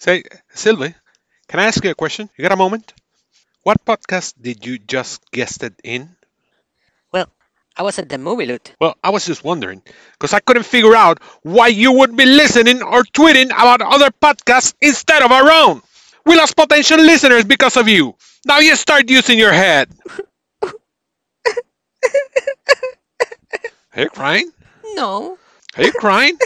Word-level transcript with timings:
Say, 0.00 0.24
Sylvie, 0.54 0.94
can 1.46 1.60
I 1.60 1.64
ask 1.66 1.84
you 1.84 1.90
a 1.90 1.94
question? 1.94 2.30
You 2.36 2.42
got 2.42 2.52
a 2.52 2.56
moment? 2.56 2.94
What 3.62 3.84
podcast 3.84 4.32
did 4.40 4.64
you 4.64 4.78
just 4.78 5.30
guest 5.30 5.62
it 5.62 5.74
in? 5.84 6.16
Well, 7.12 7.28
I 7.76 7.82
was 7.82 7.98
at 7.98 8.08
the 8.08 8.16
movie 8.16 8.46
loot. 8.46 8.74
Well, 8.80 8.96
I 9.04 9.10
was 9.10 9.26
just 9.26 9.44
wondering, 9.44 9.82
because 10.12 10.32
I 10.32 10.40
couldn't 10.40 10.62
figure 10.64 10.96
out 10.96 11.22
why 11.42 11.66
you 11.68 11.92
would 11.92 12.16
be 12.16 12.24
listening 12.24 12.82
or 12.82 13.02
tweeting 13.02 13.48
about 13.52 13.82
other 13.82 14.10
podcasts 14.10 14.72
instead 14.80 15.22
of 15.22 15.32
our 15.32 15.50
own. 15.50 15.82
We 16.24 16.34
lost 16.34 16.56
potential 16.56 16.98
listeners 16.98 17.44
because 17.44 17.76
of 17.76 17.86
you. 17.86 18.16
Now 18.46 18.60
you 18.60 18.76
start 18.76 19.10
using 19.10 19.38
your 19.38 19.52
head. 19.52 19.90
Are 20.62 20.72
you 24.02 24.08
crying? 24.08 24.50
No. 24.94 25.36
Are 25.76 25.84
you 25.84 25.92
crying? 25.92 26.38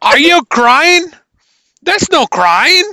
Are 0.00 0.18
you 0.18 0.42
crying? 0.46 1.04
There's 1.84 2.10
no 2.10 2.26
crying. 2.26 2.90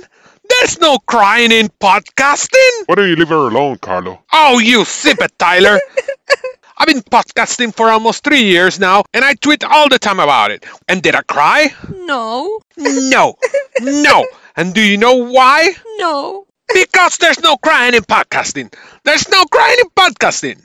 There's 0.48 0.78
no 0.80 0.98
crying 0.98 1.50
in 1.50 1.68
podcasting. 1.80 2.86
Why 2.86 2.94
don't 2.96 3.08
you 3.08 3.16
leave 3.16 3.28
her 3.28 3.48
alone, 3.48 3.78
Carlo? 3.78 4.22
Oh, 4.32 4.58
you 4.58 4.84
sip 4.84 5.18
it, 5.20 5.32
Tyler. 5.38 5.80
I've 6.78 6.88
been 6.88 7.00
podcasting 7.00 7.74
for 7.74 7.88
almost 7.88 8.24
three 8.24 8.42
years 8.42 8.78
now, 8.78 9.04
and 9.14 9.24
I 9.24 9.34
tweet 9.34 9.64
all 9.64 9.88
the 9.88 9.98
time 9.98 10.20
about 10.20 10.50
it. 10.50 10.66
And 10.88 11.00
did 11.00 11.14
I 11.14 11.22
cry? 11.22 11.72
No. 11.88 12.60
No. 12.76 13.36
No. 13.80 14.26
And 14.56 14.74
do 14.74 14.82
you 14.82 14.98
know 14.98 15.14
why? 15.14 15.72
No. 15.96 16.46
Because 16.74 17.16
there's 17.18 17.40
no 17.40 17.56
crying 17.56 17.94
in 17.94 18.02
podcasting. 18.02 18.74
There's 19.04 19.28
no 19.30 19.44
crying 19.44 19.78
in 19.80 19.90
podcasting. 19.90 20.60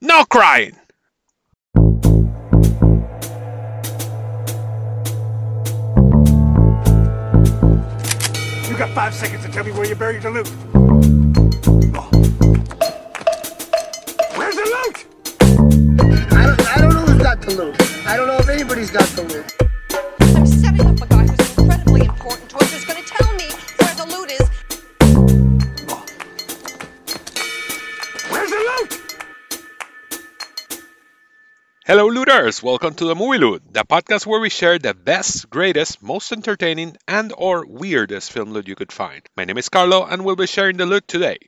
No 0.00 0.24
crying. 0.24 0.76
You 8.76 8.80
got 8.80 8.90
five 8.90 9.14
seconds 9.14 9.42
to 9.42 9.50
tell 9.50 9.64
me 9.64 9.72
where 9.72 9.86
you 9.86 9.94
buried 9.94 10.20
the 10.20 10.30
loot. 10.30 10.52
Oh. 11.96 12.10
Where's 14.36 14.54
the 14.54 14.66
loot? 14.76 15.06
I 16.30 16.44
don't, 16.44 16.76
I 16.76 16.80
don't 16.82 16.92
know 16.92 17.06
who's 17.06 17.22
got 17.22 17.40
the 17.40 17.54
loot. 17.54 17.74
I 18.06 18.18
don't 18.18 18.26
know 18.26 18.36
if 18.36 18.50
anybody's 18.50 18.90
got 18.90 19.08
the 19.16 19.22
loot. 19.22 19.50
I'm 20.36 20.46
setting 20.46 20.86
up 20.86 21.00
a 21.00 21.06
guy 21.06 21.26
who's 21.26 21.58
incredibly 21.58 22.02
important 22.02 22.50
to 22.50 22.56
us 22.58 22.85
Hello, 31.86 32.08
looters! 32.08 32.64
Welcome 32.64 32.94
to 32.94 33.04
the 33.04 33.14
Movie 33.14 33.38
Loot, 33.38 33.62
the 33.72 33.84
podcast 33.84 34.26
where 34.26 34.40
we 34.40 34.50
share 34.50 34.76
the 34.76 34.92
best, 34.92 35.48
greatest, 35.48 36.02
most 36.02 36.32
entertaining, 36.32 36.96
and/or 37.06 37.64
weirdest 37.64 38.32
film 38.32 38.50
loot 38.50 38.66
you 38.66 38.74
could 38.74 38.90
find. 38.90 39.22
My 39.36 39.44
name 39.44 39.56
is 39.56 39.68
Carlo, 39.68 40.04
and 40.04 40.24
we'll 40.24 40.34
be 40.34 40.48
sharing 40.48 40.78
the 40.78 40.84
loot 40.84 41.06
today. 41.06 41.38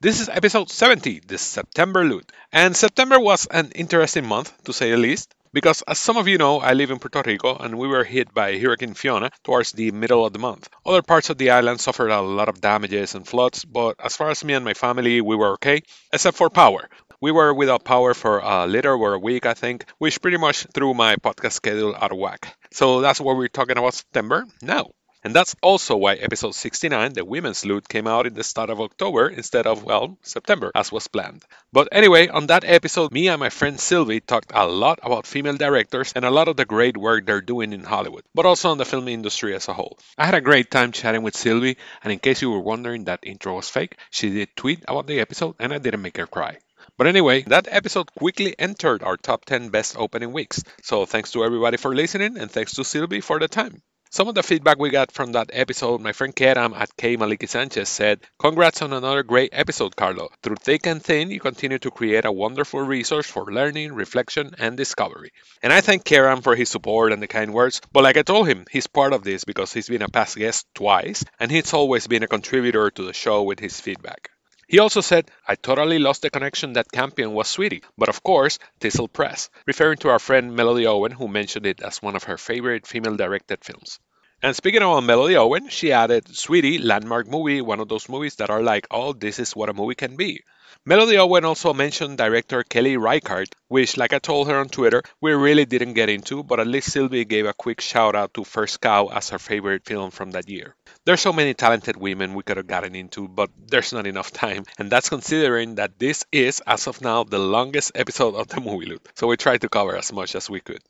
This 0.00 0.20
is 0.20 0.28
episode 0.28 0.70
70, 0.70 1.22
the 1.26 1.36
September 1.36 2.04
loot. 2.04 2.30
And 2.52 2.76
September 2.76 3.18
was 3.18 3.48
an 3.50 3.72
interesting 3.74 4.24
month, 4.24 4.52
to 4.66 4.72
say 4.72 4.92
the 4.92 4.96
least, 4.96 5.34
because 5.52 5.82
as 5.82 5.98
some 5.98 6.16
of 6.16 6.28
you 6.28 6.38
know, 6.38 6.60
I 6.60 6.74
live 6.74 6.92
in 6.92 7.00
Puerto 7.00 7.24
Rico 7.26 7.56
and 7.56 7.76
we 7.76 7.88
were 7.88 8.04
hit 8.04 8.32
by 8.32 8.56
Hurricane 8.56 8.94
Fiona 8.94 9.32
towards 9.42 9.72
the 9.72 9.90
middle 9.90 10.24
of 10.24 10.32
the 10.32 10.38
month. 10.38 10.68
Other 10.86 11.02
parts 11.02 11.28
of 11.30 11.38
the 11.38 11.50
island 11.50 11.80
suffered 11.80 12.12
a 12.12 12.20
lot 12.20 12.48
of 12.48 12.60
damages 12.60 13.16
and 13.16 13.26
floods, 13.26 13.64
but 13.64 13.96
as 13.98 14.14
far 14.14 14.30
as 14.30 14.44
me 14.44 14.54
and 14.54 14.64
my 14.64 14.74
family, 14.74 15.20
we 15.20 15.34
were 15.34 15.54
okay, 15.54 15.82
except 16.12 16.36
for 16.36 16.50
power. 16.50 16.88
We 17.20 17.32
were 17.32 17.52
without 17.52 17.84
power 17.84 18.14
for 18.14 18.38
a 18.38 18.66
little 18.66 18.94
over 18.94 19.14
a 19.14 19.18
week, 19.18 19.44
I 19.44 19.54
think, 19.54 19.84
which 19.98 20.22
pretty 20.22 20.36
much 20.36 20.66
threw 20.72 20.94
my 20.94 21.16
podcast 21.16 21.52
schedule 21.52 21.96
out 21.96 22.12
of 22.12 22.18
whack. 22.18 22.56
So 22.70 23.00
that's 23.00 23.20
what 23.20 23.36
we're 23.36 23.48
talking 23.48 23.76
about 23.76 23.94
September 23.94 24.44
now. 24.62 24.92
And 25.24 25.34
that's 25.34 25.56
also 25.60 25.96
why 25.96 26.14
episode 26.14 26.54
69, 26.54 27.14
the 27.14 27.24
women's 27.24 27.66
loot, 27.66 27.88
came 27.88 28.06
out 28.06 28.28
in 28.28 28.34
the 28.34 28.44
start 28.44 28.70
of 28.70 28.80
October 28.80 29.28
instead 29.28 29.66
of, 29.66 29.82
well, 29.82 30.16
September, 30.22 30.70
as 30.76 30.92
was 30.92 31.08
planned. 31.08 31.44
But 31.72 31.88
anyway, 31.90 32.28
on 32.28 32.46
that 32.46 32.62
episode, 32.62 33.10
me 33.10 33.26
and 33.26 33.40
my 33.40 33.50
friend 33.50 33.80
Sylvie 33.80 34.20
talked 34.20 34.52
a 34.54 34.68
lot 34.68 35.00
about 35.02 35.26
female 35.26 35.56
directors 35.56 36.12
and 36.14 36.24
a 36.24 36.30
lot 36.30 36.46
of 36.46 36.56
the 36.56 36.64
great 36.64 36.96
work 36.96 37.26
they're 37.26 37.40
doing 37.40 37.72
in 37.72 37.82
Hollywood, 37.82 38.22
but 38.32 38.46
also 38.46 38.70
on 38.70 38.78
the 38.78 38.84
film 38.84 39.08
industry 39.08 39.56
as 39.56 39.66
a 39.66 39.72
whole. 39.72 39.98
I 40.16 40.24
had 40.24 40.36
a 40.36 40.40
great 40.40 40.70
time 40.70 40.92
chatting 40.92 41.22
with 41.22 41.36
Sylvie, 41.36 41.78
and 42.04 42.12
in 42.12 42.20
case 42.20 42.40
you 42.40 42.52
were 42.52 42.60
wondering 42.60 43.04
that 43.04 43.20
intro 43.24 43.56
was 43.56 43.68
fake, 43.68 43.96
she 44.10 44.30
did 44.30 44.54
tweet 44.54 44.84
about 44.86 45.08
the 45.08 45.18
episode 45.18 45.56
and 45.58 45.74
I 45.74 45.78
didn't 45.78 46.02
make 46.02 46.16
her 46.16 46.28
cry. 46.28 46.58
But 46.98 47.06
anyway, 47.06 47.42
that 47.42 47.68
episode 47.70 48.12
quickly 48.14 48.56
entered 48.58 49.04
our 49.04 49.16
top 49.16 49.44
10 49.44 49.68
best 49.68 49.96
opening 49.96 50.32
weeks. 50.32 50.64
So 50.82 51.06
thanks 51.06 51.30
to 51.30 51.44
everybody 51.44 51.76
for 51.76 51.94
listening 51.94 52.36
and 52.36 52.50
thanks 52.50 52.72
to 52.72 52.84
Sylvie 52.84 53.20
for 53.20 53.38
the 53.38 53.46
time. 53.46 53.82
Some 54.10 54.26
of 54.26 54.34
the 54.34 54.42
feedback 54.42 54.78
we 54.78 54.90
got 54.90 55.12
from 55.12 55.32
that 55.32 55.50
episode, 55.52 56.00
my 56.00 56.12
friend 56.12 56.34
Keram 56.34 56.74
at 56.74 56.96
K 56.96 57.16
Maliki 57.16 57.48
Sanchez 57.48 57.88
said, 57.88 58.20
Congrats 58.38 58.82
on 58.82 58.92
another 58.92 59.22
great 59.22 59.50
episode, 59.52 59.94
Carlo. 59.94 60.30
Through 60.42 60.56
thick 60.56 60.86
and 60.86 61.00
thin, 61.00 61.30
you 61.30 61.38
continue 61.38 61.78
to 61.78 61.90
create 61.90 62.24
a 62.24 62.32
wonderful 62.32 62.80
resource 62.80 63.26
for 63.26 63.44
learning, 63.44 63.92
reflection, 63.92 64.54
and 64.58 64.76
discovery. 64.76 65.30
And 65.62 65.72
I 65.72 65.82
thank 65.82 66.04
Keram 66.04 66.42
for 66.42 66.56
his 66.56 66.70
support 66.70 67.12
and 67.12 67.22
the 67.22 67.28
kind 67.28 67.52
words, 67.54 67.80
but 67.92 68.02
like 68.02 68.16
I 68.16 68.22
told 68.22 68.48
him, 68.48 68.64
he's 68.70 68.88
part 68.88 69.12
of 69.12 69.22
this 69.22 69.44
because 69.44 69.72
he's 69.72 69.88
been 69.88 70.02
a 70.02 70.08
past 70.08 70.36
guest 70.36 70.66
twice, 70.74 71.22
and 71.38 71.50
he's 71.50 71.74
always 71.74 72.08
been 72.08 72.24
a 72.24 72.28
contributor 72.28 72.90
to 72.90 73.02
the 73.02 73.12
show 73.12 73.42
with 73.42 73.60
his 73.60 73.78
feedback. 73.78 74.30
He 74.68 74.78
also 74.80 75.00
said, 75.00 75.30
I 75.46 75.54
totally 75.54 75.98
lost 75.98 76.20
the 76.20 76.28
connection 76.28 76.74
that 76.74 76.92
Campion 76.92 77.32
was 77.32 77.48
Sweetie, 77.48 77.82
but 77.96 78.10
of 78.10 78.22
course, 78.22 78.58
Thistle 78.80 79.08
Press, 79.08 79.48
referring 79.66 79.96
to 79.98 80.10
our 80.10 80.18
friend 80.18 80.54
Melody 80.54 80.86
Owen, 80.86 81.12
who 81.12 81.26
mentioned 81.26 81.64
it 81.64 81.80
as 81.80 82.02
one 82.02 82.14
of 82.14 82.24
her 82.24 82.36
favorite 82.36 82.86
female 82.86 83.16
directed 83.16 83.64
films. 83.64 83.98
And 84.42 84.54
speaking 84.54 84.82
of 84.82 85.02
Melody 85.02 85.36
Owen, 85.36 85.70
she 85.70 85.90
added, 85.92 86.36
Sweetie, 86.36 86.78
landmark 86.78 87.26
movie, 87.28 87.62
one 87.62 87.80
of 87.80 87.88
those 87.88 88.10
movies 88.10 88.36
that 88.36 88.50
are 88.50 88.62
like, 88.62 88.86
oh, 88.90 89.14
this 89.14 89.38
is 89.38 89.56
what 89.56 89.70
a 89.70 89.72
movie 89.72 89.94
can 89.94 90.16
be. 90.16 90.42
Melody 90.88 91.18
Owen 91.18 91.44
also 91.44 91.74
mentioned 91.74 92.16
director 92.16 92.62
Kelly 92.62 92.96
Reichardt, 92.96 93.54
which, 93.68 93.98
like 93.98 94.14
I 94.14 94.18
told 94.18 94.48
her 94.48 94.58
on 94.58 94.70
Twitter, 94.70 95.02
we 95.20 95.32
really 95.32 95.66
didn't 95.66 95.92
get 95.92 96.08
into, 96.08 96.42
but 96.42 96.60
at 96.60 96.66
least 96.66 96.90
Sylvie 96.90 97.26
gave 97.26 97.44
a 97.44 97.52
quick 97.52 97.82
shout 97.82 98.16
out 98.16 98.32
to 98.32 98.42
First 98.42 98.80
Cow 98.80 99.08
as 99.08 99.28
her 99.28 99.38
favorite 99.38 99.84
film 99.84 100.10
from 100.10 100.30
that 100.30 100.48
year. 100.48 100.74
There's 101.04 101.20
so 101.20 101.34
many 101.34 101.52
talented 101.52 101.98
women 101.98 102.32
we 102.32 102.42
could 102.42 102.56
have 102.56 102.66
gotten 102.66 102.94
into, 102.94 103.28
but 103.28 103.50
there's 103.66 103.92
not 103.92 104.06
enough 104.06 104.32
time, 104.32 104.64
and 104.78 104.90
that's 104.90 105.10
considering 105.10 105.74
that 105.74 105.98
this 105.98 106.24
is, 106.32 106.62
as 106.66 106.86
of 106.86 107.02
now, 107.02 107.22
the 107.22 107.38
longest 107.38 107.92
episode 107.94 108.34
of 108.34 108.48
the 108.48 108.62
movie 108.62 108.86
loot, 108.86 109.06
so 109.14 109.26
we 109.26 109.36
tried 109.36 109.60
to 109.60 109.68
cover 109.68 109.94
as 109.94 110.10
much 110.10 110.34
as 110.34 110.48
we 110.48 110.60
could. 110.60 110.80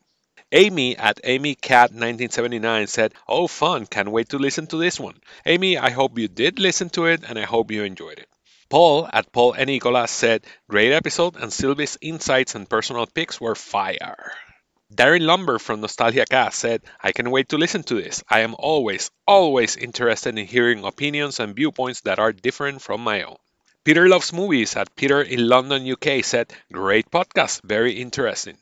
Amy 0.53 0.97
at 0.97 1.21
AmyCat1979 1.25 2.89
said, 2.89 3.15
Oh, 3.27 3.49
fun, 3.49 3.85
can't 3.85 4.13
wait 4.13 4.29
to 4.29 4.39
listen 4.39 4.69
to 4.69 4.77
this 4.77 5.01
one. 5.01 5.17
Amy, 5.45 5.77
I 5.77 5.91
hope 5.91 6.21
you 6.21 6.29
did 6.29 6.61
listen 6.61 6.89
to 6.91 7.07
it 7.07 7.25
and 7.29 7.37
I 7.37 7.47
hope 7.47 7.73
you 7.73 7.83
enjoyed 7.83 8.21
it. 8.21 8.29
Paul 8.71 9.09
at 9.13 9.33
Paul 9.33 9.55
and 9.55 9.69
Nicolas 9.69 10.11
said, 10.11 10.45
Great 10.69 10.93
episode, 10.93 11.37
and 11.37 11.51
Sylvie's 11.53 11.97
insights 12.03 12.55
and 12.55 12.69
personal 12.69 13.07
picks 13.07 13.41
were 13.41 13.55
fire. 13.55 14.33
Darren 14.95 15.23
Lumber 15.23 15.59
from 15.59 15.81
Nostalgia 15.81 16.25
Cast 16.25 16.59
said, 16.59 16.83
I 17.03 17.13
can 17.13 17.31
wait 17.31 17.49
to 17.51 17.59
listen 17.59 17.83
to 17.85 17.95
this. 17.95 18.23
I 18.29 18.41
am 18.41 18.55
always, 18.59 19.11
always 19.27 19.77
interested 19.77 20.39
in 20.39 20.47
hearing 20.47 20.85
opinions 20.85 21.41
and 21.41 21.57
viewpoints 21.57 22.03
that 22.03 22.19
are 22.19 22.33
different 22.33 22.83
from 22.83 23.03
my 23.03 23.23
own. 23.23 23.37
Peter 23.85 24.07
Loves 24.07 24.33
Movies 24.35 24.77
at 24.77 24.95
Peter 24.97 25.23
in 25.23 25.49
London, 25.49 25.91
UK 25.91 26.23
said, 26.23 26.53
Great 26.71 27.11
podcast, 27.11 27.63
very 27.65 27.93
interesting. 28.01 28.59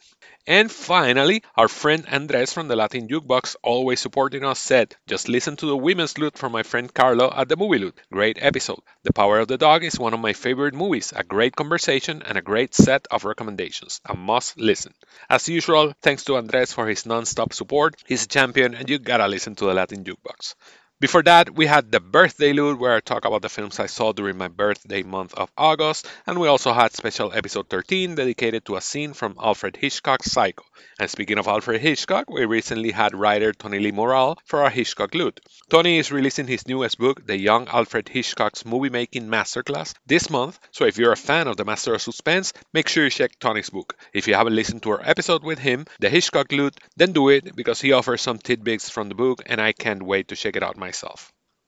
And 0.48 0.70
finally, 0.70 1.42
our 1.56 1.66
friend 1.66 2.06
Andres 2.08 2.52
from 2.52 2.68
the 2.68 2.76
Latin 2.76 3.08
Jukebox, 3.08 3.56
always 3.62 3.98
supporting 3.98 4.44
us, 4.44 4.60
said, 4.60 4.94
Just 5.08 5.28
listen 5.28 5.56
to 5.56 5.66
the 5.66 5.76
women's 5.76 6.18
loot 6.18 6.38
from 6.38 6.52
my 6.52 6.62
friend 6.62 6.92
Carlo 6.94 7.32
at 7.34 7.48
the 7.48 7.56
Movie 7.56 7.78
Loot. 7.78 8.00
Great 8.12 8.38
episode. 8.40 8.80
The 9.02 9.12
Power 9.12 9.40
of 9.40 9.48
the 9.48 9.58
Dog 9.58 9.82
is 9.82 9.98
one 9.98 10.14
of 10.14 10.20
my 10.20 10.34
favorite 10.34 10.74
movies, 10.74 11.12
a 11.14 11.24
great 11.24 11.56
conversation, 11.56 12.22
and 12.22 12.38
a 12.38 12.42
great 12.42 12.74
set 12.74 13.08
of 13.10 13.24
recommendations. 13.24 14.00
A 14.04 14.14
must 14.14 14.56
listen. 14.56 14.94
As 15.28 15.48
usual, 15.48 15.94
thanks 16.00 16.24
to 16.24 16.36
Andres 16.36 16.72
for 16.72 16.86
his 16.86 17.06
non 17.06 17.24
stop 17.24 17.52
support. 17.52 17.96
He's 18.06 18.24
a 18.24 18.28
champion, 18.28 18.74
and 18.74 18.88
you 18.88 19.00
gotta 19.00 19.26
listen 19.26 19.56
to 19.56 19.64
the 19.66 19.74
Latin 19.74 20.04
Jukebox. 20.04 20.54
Before 20.98 21.22
that, 21.24 21.54
we 21.54 21.66
had 21.66 21.92
the 21.92 22.00
birthday 22.00 22.54
loot 22.54 22.78
where 22.78 22.94
I 22.94 23.00
talk 23.00 23.26
about 23.26 23.42
the 23.42 23.50
films 23.50 23.78
I 23.78 23.84
saw 23.84 24.12
during 24.12 24.38
my 24.38 24.48
birthday 24.48 25.02
month 25.02 25.34
of 25.34 25.50
August, 25.54 26.08
and 26.26 26.40
we 26.40 26.48
also 26.48 26.72
had 26.72 26.94
special 26.94 27.34
episode 27.34 27.68
13 27.68 28.14
dedicated 28.14 28.64
to 28.64 28.76
a 28.76 28.80
scene 28.80 29.12
from 29.12 29.36
Alfred 29.38 29.76
Hitchcock's 29.76 30.32
Psycho. 30.32 30.64
And 30.98 31.10
speaking 31.10 31.36
of 31.36 31.48
Alfred 31.48 31.82
Hitchcock, 31.82 32.30
we 32.30 32.46
recently 32.46 32.92
had 32.92 33.14
writer 33.14 33.52
Tony 33.52 33.78
Lee 33.78 33.92
Moral 33.92 34.38
for 34.46 34.62
our 34.62 34.70
Hitchcock 34.70 35.14
loot. 35.14 35.38
Tony 35.68 35.98
is 35.98 36.10
releasing 36.10 36.46
his 36.46 36.66
newest 36.66 36.96
book, 36.96 37.26
The 37.26 37.36
Young 37.36 37.68
Alfred 37.68 38.08
Hitchcock's 38.08 38.64
Movie 38.64 38.88
Making 38.88 39.28
Masterclass, 39.28 39.92
this 40.06 40.30
month, 40.30 40.58
so 40.70 40.86
if 40.86 40.96
you're 40.96 41.12
a 41.12 41.16
fan 41.16 41.46
of 41.46 41.58
the 41.58 41.66
Master 41.66 41.92
of 41.92 42.00
Suspense, 42.00 42.54
make 42.72 42.88
sure 42.88 43.04
you 43.04 43.10
check 43.10 43.38
Tony's 43.38 43.68
book. 43.68 43.98
If 44.14 44.28
you 44.28 44.34
haven't 44.34 44.56
listened 44.56 44.82
to 44.84 44.92
our 44.92 45.02
episode 45.04 45.44
with 45.44 45.58
him, 45.58 45.84
The 46.00 46.08
Hitchcock 46.08 46.52
Loot, 46.52 46.78
then 46.96 47.12
do 47.12 47.28
it 47.28 47.54
because 47.54 47.82
he 47.82 47.92
offers 47.92 48.22
some 48.22 48.38
tidbits 48.38 48.88
from 48.88 49.10
the 49.10 49.14
book 49.14 49.42
and 49.44 49.60
I 49.60 49.72
can't 49.72 50.02
wait 50.02 50.28
to 50.28 50.36
check 50.36 50.56
it 50.56 50.62
out 50.62 50.78
myself. 50.78 50.85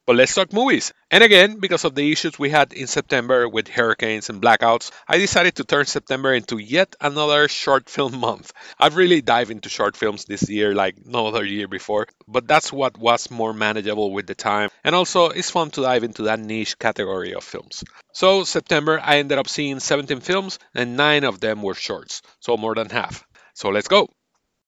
But 0.09 0.17
let's 0.17 0.35
talk 0.35 0.55
movies. 0.55 0.94
And 1.11 1.23
again, 1.23 1.61
because 1.61 1.85
of 1.85 1.94
the 1.94 2.11
issues 2.11 2.38
we 2.38 2.49
had 2.49 2.73
in 2.73 2.87
September 2.87 3.47
with 3.47 3.69
hurricanes 3.69 4.31
and 4.31 4.41
blackouts, 4.41 4.91
I 5.06 5.19
decided 5.19 5.56
to 5.56 5.65
turn 5.65 5.85
September 5.85 6.32
into 6.32 6.56
yet 6.56 6.97
another 6.99 7.47
short 7.47 7.91
film 7.91 8.19
month. 8.29 8.55
I've 8.79 8.97
really 8.97 9.20
dived 9.20 9.50
into 9.50 9.69
short 9.69 9.99
films 9.99 10.25
this 10.25 10.49
year 10.49 10.75
like 10.75 11.05
no 11.05 11.26
other 11.26 11.44
year 11.44 11.69
before, 11.69 12.06
but 12.26 12.49
that's 12.49 12.73
what 12.73 12.97
was 12.97 13.31
more 13.31 13.53
manageable 13.53 14.11
with 14.11 14.26
the 14.26 14.35
time. 14.35 14.70
And 14.82 14.94
also, 14.94 15.29
it's 15.29 15.50
fun 15.50 15.73
to 15.73 15.82
dive 15.82 16.05
into 16.05 16.23
that 16.23 16.41
niche 16.41 16.79
category 16.79 17.35
of 17.35 17.44
films. 17.44 17.85
So, 18.14 18.44
September, 18.44 18.99
I 18.99 19.19
ended 19.19 19.37
up 19.37 19.47
seeing 19.47 19.79
17 19.79 20.21
films, 20.21 20.59
and 20.75 20.97
9 20.97 21.25
of 21.25 21.38
them 21.38 21.61
were 21.61 21.75
shorts, 21.75 22.23
so 22.41 22.56
more 22.56 22.75
than 22.75 22.88
half. 22.88 23.26
So, 23.53 23.69
let's 23.69 23.88
go! 23.88 24.09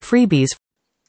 Freebies 0.03 0.51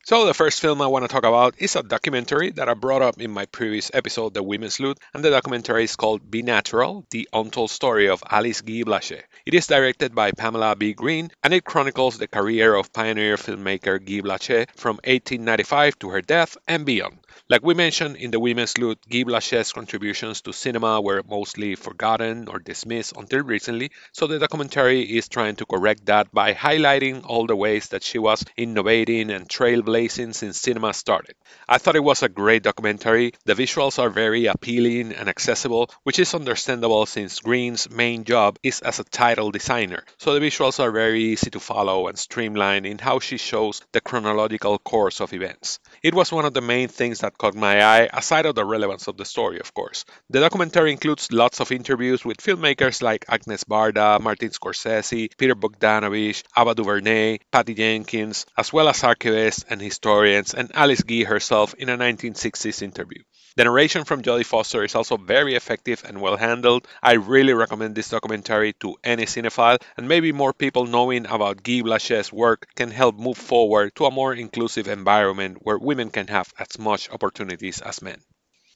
So, 0.04 0.26
the 0.26 0.34
first 0.34 0.62
film 0.62 0.82
I 0.82 0.88
want 0.88 1.06
to 1.06 1.08
talk 1.08 1.26
about 1.26 1.54
is 1.60 1.76
a 1.76 1.84
documentary 1.84 2.50
that 2.54 2.68
I 2.68 2.74
brought 2.74 3.04
up 3.04 3.22
in 3.22 3.30
my 3.30 3.46
previous 3.46 3.92
episode, 3.94 4.34
The 4.34 4.42
Women's 4.42 4.80
Loot, 4.80 4.98
and 5.14 5.24
the 5.24 5.30
documentary 5.30 5.84
is 5.84 5.96
called 5.96 6.32
Be 6.32 6.42
Natural 6.42 7.06
The 7.12 7.30
Untold 7.32 7.70
Story 7.70 8.10
of 8.10 8.24
Alice 8.28 8.62
Guy 8.62 8.82
Blaché. 8.82 9.22
It 9.46 9.54
is 9.54 9.68
directed 9.68 10.16
by 10.16 10.32
Pamela 10.32 10.76
B. 10.76 10.94
Green 10.94 11.30
and 11.44 11.54
it 11.54 11.66
chronicles 11.66 12.18
the 12.18 12.28
career 12.28 12.74
of 12.74 12.92
pioneer 12.92 13.36
filmmaker 13.38 14.04
Guy 14.04 14.28
Blaché 14.28 14.68
from 14.76 14.96
1895 15.04 16.00
to 16.00 16.10
her 16.10 16.22
death 16.22 16.58
and 16.68 16.84
beyond. 16.84 17.20
Like 17.48 17.64
we 17.64 17.74
mentioned 17.74 18.16
in 18.18 18.32
the 18.32 18.40
Women's 18.40 18.78
Loot, 18.78 19.00
Guy 19.10 19.24
Blaché's 19.24 19.72
contributions 19.72 20.42
to 20.42 20.54
cinema 20.54 21.00
were 21.00 21.22
mostly 21.30 21.76
forgotten 21.76 22.48
or 22.48 22.60
dismissed 22.60 23.14
until 23.16 23.44
recently, 23.44 23.92
so 24.14 24.26
the 24.26 24.40
documentary 24.40 25.02
is 25.02 25.28
trying 25.28 25.58
to 25.58 25.66
correct 25.66 26.06
that 26.08 26.32
by 26.32 26.54
highlighting 26.54 27.24
all 27.26 27.46
the 27.48 27.56
ways 27.56 27.90
that 27.90 28.04
she 28.04 28.20
was 28.20 28.44
innovating 28.58 29.30
and 29.32 29.48
trailblazing 29.50 29.91
since 29.92 30.60
cinema 30.60 30.94
started. 30.94 31.36
I 31.68 31.78
thought 31.78 31.96
it 31.96 32.04
was 32.04 32.24
a 32.24 32.30
great 32.30 32.64
documentary. 32.64 33.34
The 33.46 33.54
visuals 33.54 34.00
are 34.00 34.10
very 34.10 34.46
appealing 34.46 35.14
and 35.14 35.28
accessible, 35.28 35.90
which 36.04 36.20
is 36.20 36.34
understandable 36.34 37.06
since 37.06 37.40
Green's 37.40 37.90
main 37.90 38.24
job 38.24 38.58
is 38.64 38.82
as 38.82 39.00
a 39.00 39.04
title 39.04 39.52
designer, 39.52 40.04
so 40.18 40.34
the 40.34 40.40
visuals 40.40 40.80
are 40.80 40.92
very 40.92 41.24
easy 41.24 41.50
to 41.52 41.60
follow 41.60 42.08
and 42.08 42.18
streamlined 42.18 42.86
in 42.86 42.98
how 42.98 43.20
she 43.20 43.38
shows 43.38 43.82
the 43.92 44.02
chronological 44.02 44.78
course 44.78 45.20
of 45.20 45.34
events. 45.34 45.80
It 46.04 46.14
was 46.14 46.32
one 46.32 46.46
of 46.46 46.54
the 46.54 46.62
main 46.62 46.88
things 46.88 47.20
that 47.20 47.38
caught 47.38 47.56
my 47.56 47.84
eye, 47.84 48.10
aside 48.14 48.46
of 48.46 48.56
the 48.56 48.66
relevance 48.66 49.08
of 49.08 49.18
the 49.18 49.26
story, 49.26 49.60
of 49.60 49.74
course. 49.74 50.06
The 50.30 50.40
documentary 50.40 50.92
includes 50.92 51.32
lots 51.32 51.60
of 51.60 51.72
interviews 51.72 52.24
with 52.24 52.38
filmmakers 52.38 53.02
like 53.02 53.26
Agnes 53.28 53.64
Varda, 53.66 54.20
Martin 54.22 54.50
Scorsese, 54.50 55.30
Peter 55.38 55.56
Bogdanovich, 55.56 56.44
Ava 56.58 56.76
DuVernay, 56.76 57.40
Patty 57.52 57.74
Jenkins, 57.74 58.46
as 58.58 58.72
well 58.72 58.88
as 58.88 59.02
archivists 59.02 59.66
and 59.70 59.81
historians, 59.82 60.54
and 60.54 60.72
Alice 60.74 61.04
Guy 61.04 61.24
herself 61.24 61.74
in 61.74 61.90
a 61.90 61.98
1960s 61.98 62.82
interview. 62.82 63.22
The 63.58 63.66
narration 63.66 64.06
from 64.06 64.22
Jodie 64.22 64.46
Foster 64.46 64.84
is 64.84 64.96
also 64.96 65.18
very 65.18 65.56
effective 65.56 66.04
and 66.08 66.22
well 66.22 66.38
handled. 66.38 66.88
I 67.04 67.14
really 67.14 67.54
recommend 67.54 67.96
this 67.96 68.10
documentary 68.10 68.72
to 68.80 68.96
any 69.04 69.26
cinephile, 69.26 69.82
and 69.98 70.08
maybe 70.08 70.32
more 70.32 70.54
people 70.54 70.86
knowing 70.86 71.26
about 71.26 71.62
Guy 71.62 71.82
Blaché's 71.82 72.32
work 72.32 72.68
can 72.76 72.92
help 72.92 73.18
move 73.18 73.38
forward 73.38 73.94
to 73.96 74.06
a 74.06 74.12
more 74.12 74.34
inclusive 74.34 74.88
environment 74.88 75.58
where 75.62 75.78
women 75.78 76.12
can 76.12 76.28
have 76.28 76.54
as 76.58 76.80
much 76.80 77.10
opportunities 77.10 77.82
as 77.82 78.02
men. 78.02 78.22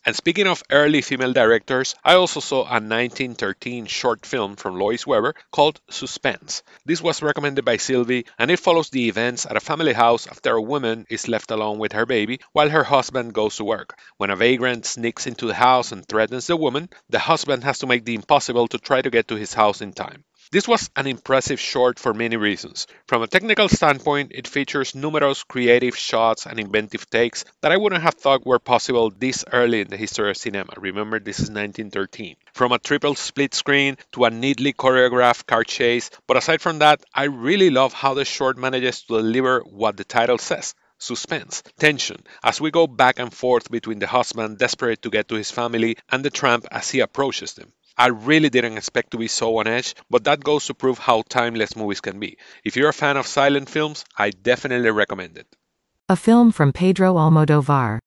And 0.07 0.15
speaking 0.15 0.45
of 0.45 0.61
early 0.69 1.01
female 1.01 1.33
directors, 1.33 1.95
I 2.03 2.13
also 2.13 2.39
saw 2.39 2.59
a 2.59 2.77
1913 2.77 3.87
short 3.87 4.23
film 4.23 4.55
from 4.55 4.77
Lois 4.77 5.07
Weber 5.07 5.33
called 5.51 5.81
Suspense. 5.89 6.61
This 6.85 7.01
was 7.01 7.23
recommended 7.23 7.65
by 7.65 7.77
Sylvie, 7.77 8.27
and 8.37 8.51
it 8.51 8.59
follows 8.59 8.91
the 8.91 9.09
events 9.09 9.47
at 9.47 9.57
a 9.57 9.59
family 9.59 9.93
house 9.93 10.27
after 10.27 10.51
a 10.51 10.61
woman 10.61 11.07
is 11.09 11.27
left 11.27 11.49
alone 11.49 11.79
with 11.79 11.93
her 11.93 12.05
baby 12.05 12.39
while 12.51 12.69
her 12.69 12.83
husband 12.83 13.33
goes 13.33 13.55
to 13.55 13.63
work. 13.63 13.97
When 14.17 14.29
a 14.29 14.35
vagrant 14.35 14.85
sneaks 14.85 15.25
into 15.25 15.47
the 15.47 15.55
house 15.55 15.91
and 15.91 16.05
threatens 16.05 16.45
the 16.45 16.55
woman, 16.55 16.89
the 17.09 17.17
husband 17.17 17.63
has 17.63 17.79
to 17.79 17.87
make 17.87 18.05
the 18.05 18.13
impossible 18.13 18.67
to 18.67 18.77
try 18.77 19.01
to 19.01 19.09
get 19.09 19.29
to 19.29 19.35
his 19.35 19.55
house 19.55 19.81
in 19.81 19.91
time. 19.91 20.23
This 20.51 20.67
was 20.67 20.89
an 20.95 21.07
impressive 21.07 21.59
short 21.59 21.97
for 21.97 22.13
many 22.13 22.37
reasons. 22.37 22.87
From 23.07 23.23
a 23.23 23.27
technical 23.27 23.67
standpoint, 23.67 24.31
it 24.33 24.47
features 24.47 24.93
numerous 24.93 25.43
creative 25.43 25.97
shots 25.97 26.45
and 26.45 26.59
inventive 26.59 27.09
takes 27.09 27.45
that 27.61 27.71
I 27.71 27.77
wouldn't 27.77 28.03
have 28.03 28.13
thought 28.13 28.45
were 28.45 28.59
possible 28.59 29.09
this 29.09 29.43
early 29.51 29.81
in 29.81 29.87
the 29.87 29.97
history 29.97 30.29
of 30.29 30.37
cinema. 30.37 30.73
Remember, 30.77 31.19
this 31.19 31.39
is 31.39 31.49
1913. 31.49 32.35
From 32.53 32.71
a 32.71 32.79
triple 32.79 33.15
split 33.15 33.55
screen 33.55 33.97
to 34.11 34.25
a 34.25 34.29
neatly 34.29 34.73
choreographed 34.73 35.47
car 35.47 35.63
chase, 35.63 36.11
but 36.27 36.37
aside 36.37 36.61
from 36.61 36.79
that, 36.79 37.03
I 37.13 37.23
really 37.23 37.71
love 37.71 37.93
how 37.93 38.13
the 38.13 38.25
short 38.25 38.57
manages 38.57 39.01
to 39.03 39.17
deliver 39.17 39.61
what 39.61 39.97
the 39.97 40.03
title 40.03 40.37
says 40.37 40.75
suspense, 40.97 41.63
tension, 41.79 42.23
as 42.43 42.61
we 42.61 42.71
go 42.71 42.87
back 42.87 43.19
and 43.19 43.33
forth 43.33 43.69
between 43.69 43.99
the 43.99 44.07
husband 44.07 44.57
desperate 44.57 45.01
to 45.01 45.09
get 45.09 45.27
to 45.27 45.35
his 45.35 45.51
family 45.51 45.97
and 46.09 46.23
the 46.23 46.29
tramp 46.29 46.65
as 46.71 46.89
he 46.89 46.99
approaches 46.99 47.53
them. 47.53 47.71
I 47.97 48.07
really 48.07 48.49
didn't 48.49 48.77
expect 48.77 49.11
to 49.11 49.17
be 49.17 49.29
so 49.29 49.57
on 49.59 49.67
edge, 49.67 49.95
but 50.09 50.25
that 50.25 50.43
goes 50.43 50.65
to 50.65 50.73
prove 50.73 50.97
how 50.97 51.23
timeless 51.29 51.77
movies 51.77 52.01
can 52.01 52.19
be. 52.19 52.37
If 52.65 52.75
you're 52.75 52.89
a 52.89 52.93
fan 52.93 53.15
of 53.15 53.25
silent 53.25 53.69
films, 53.69 54.03
I 54.17 54.31
definitely 54.31 54.91
recommend 54.91 55.37
it. 55.37 55.47
A 56.09 56.17
film 56.17 56.51
from 56.51 56.73
Pedro 56.73 57.13
Almodovar. 57.15 57.99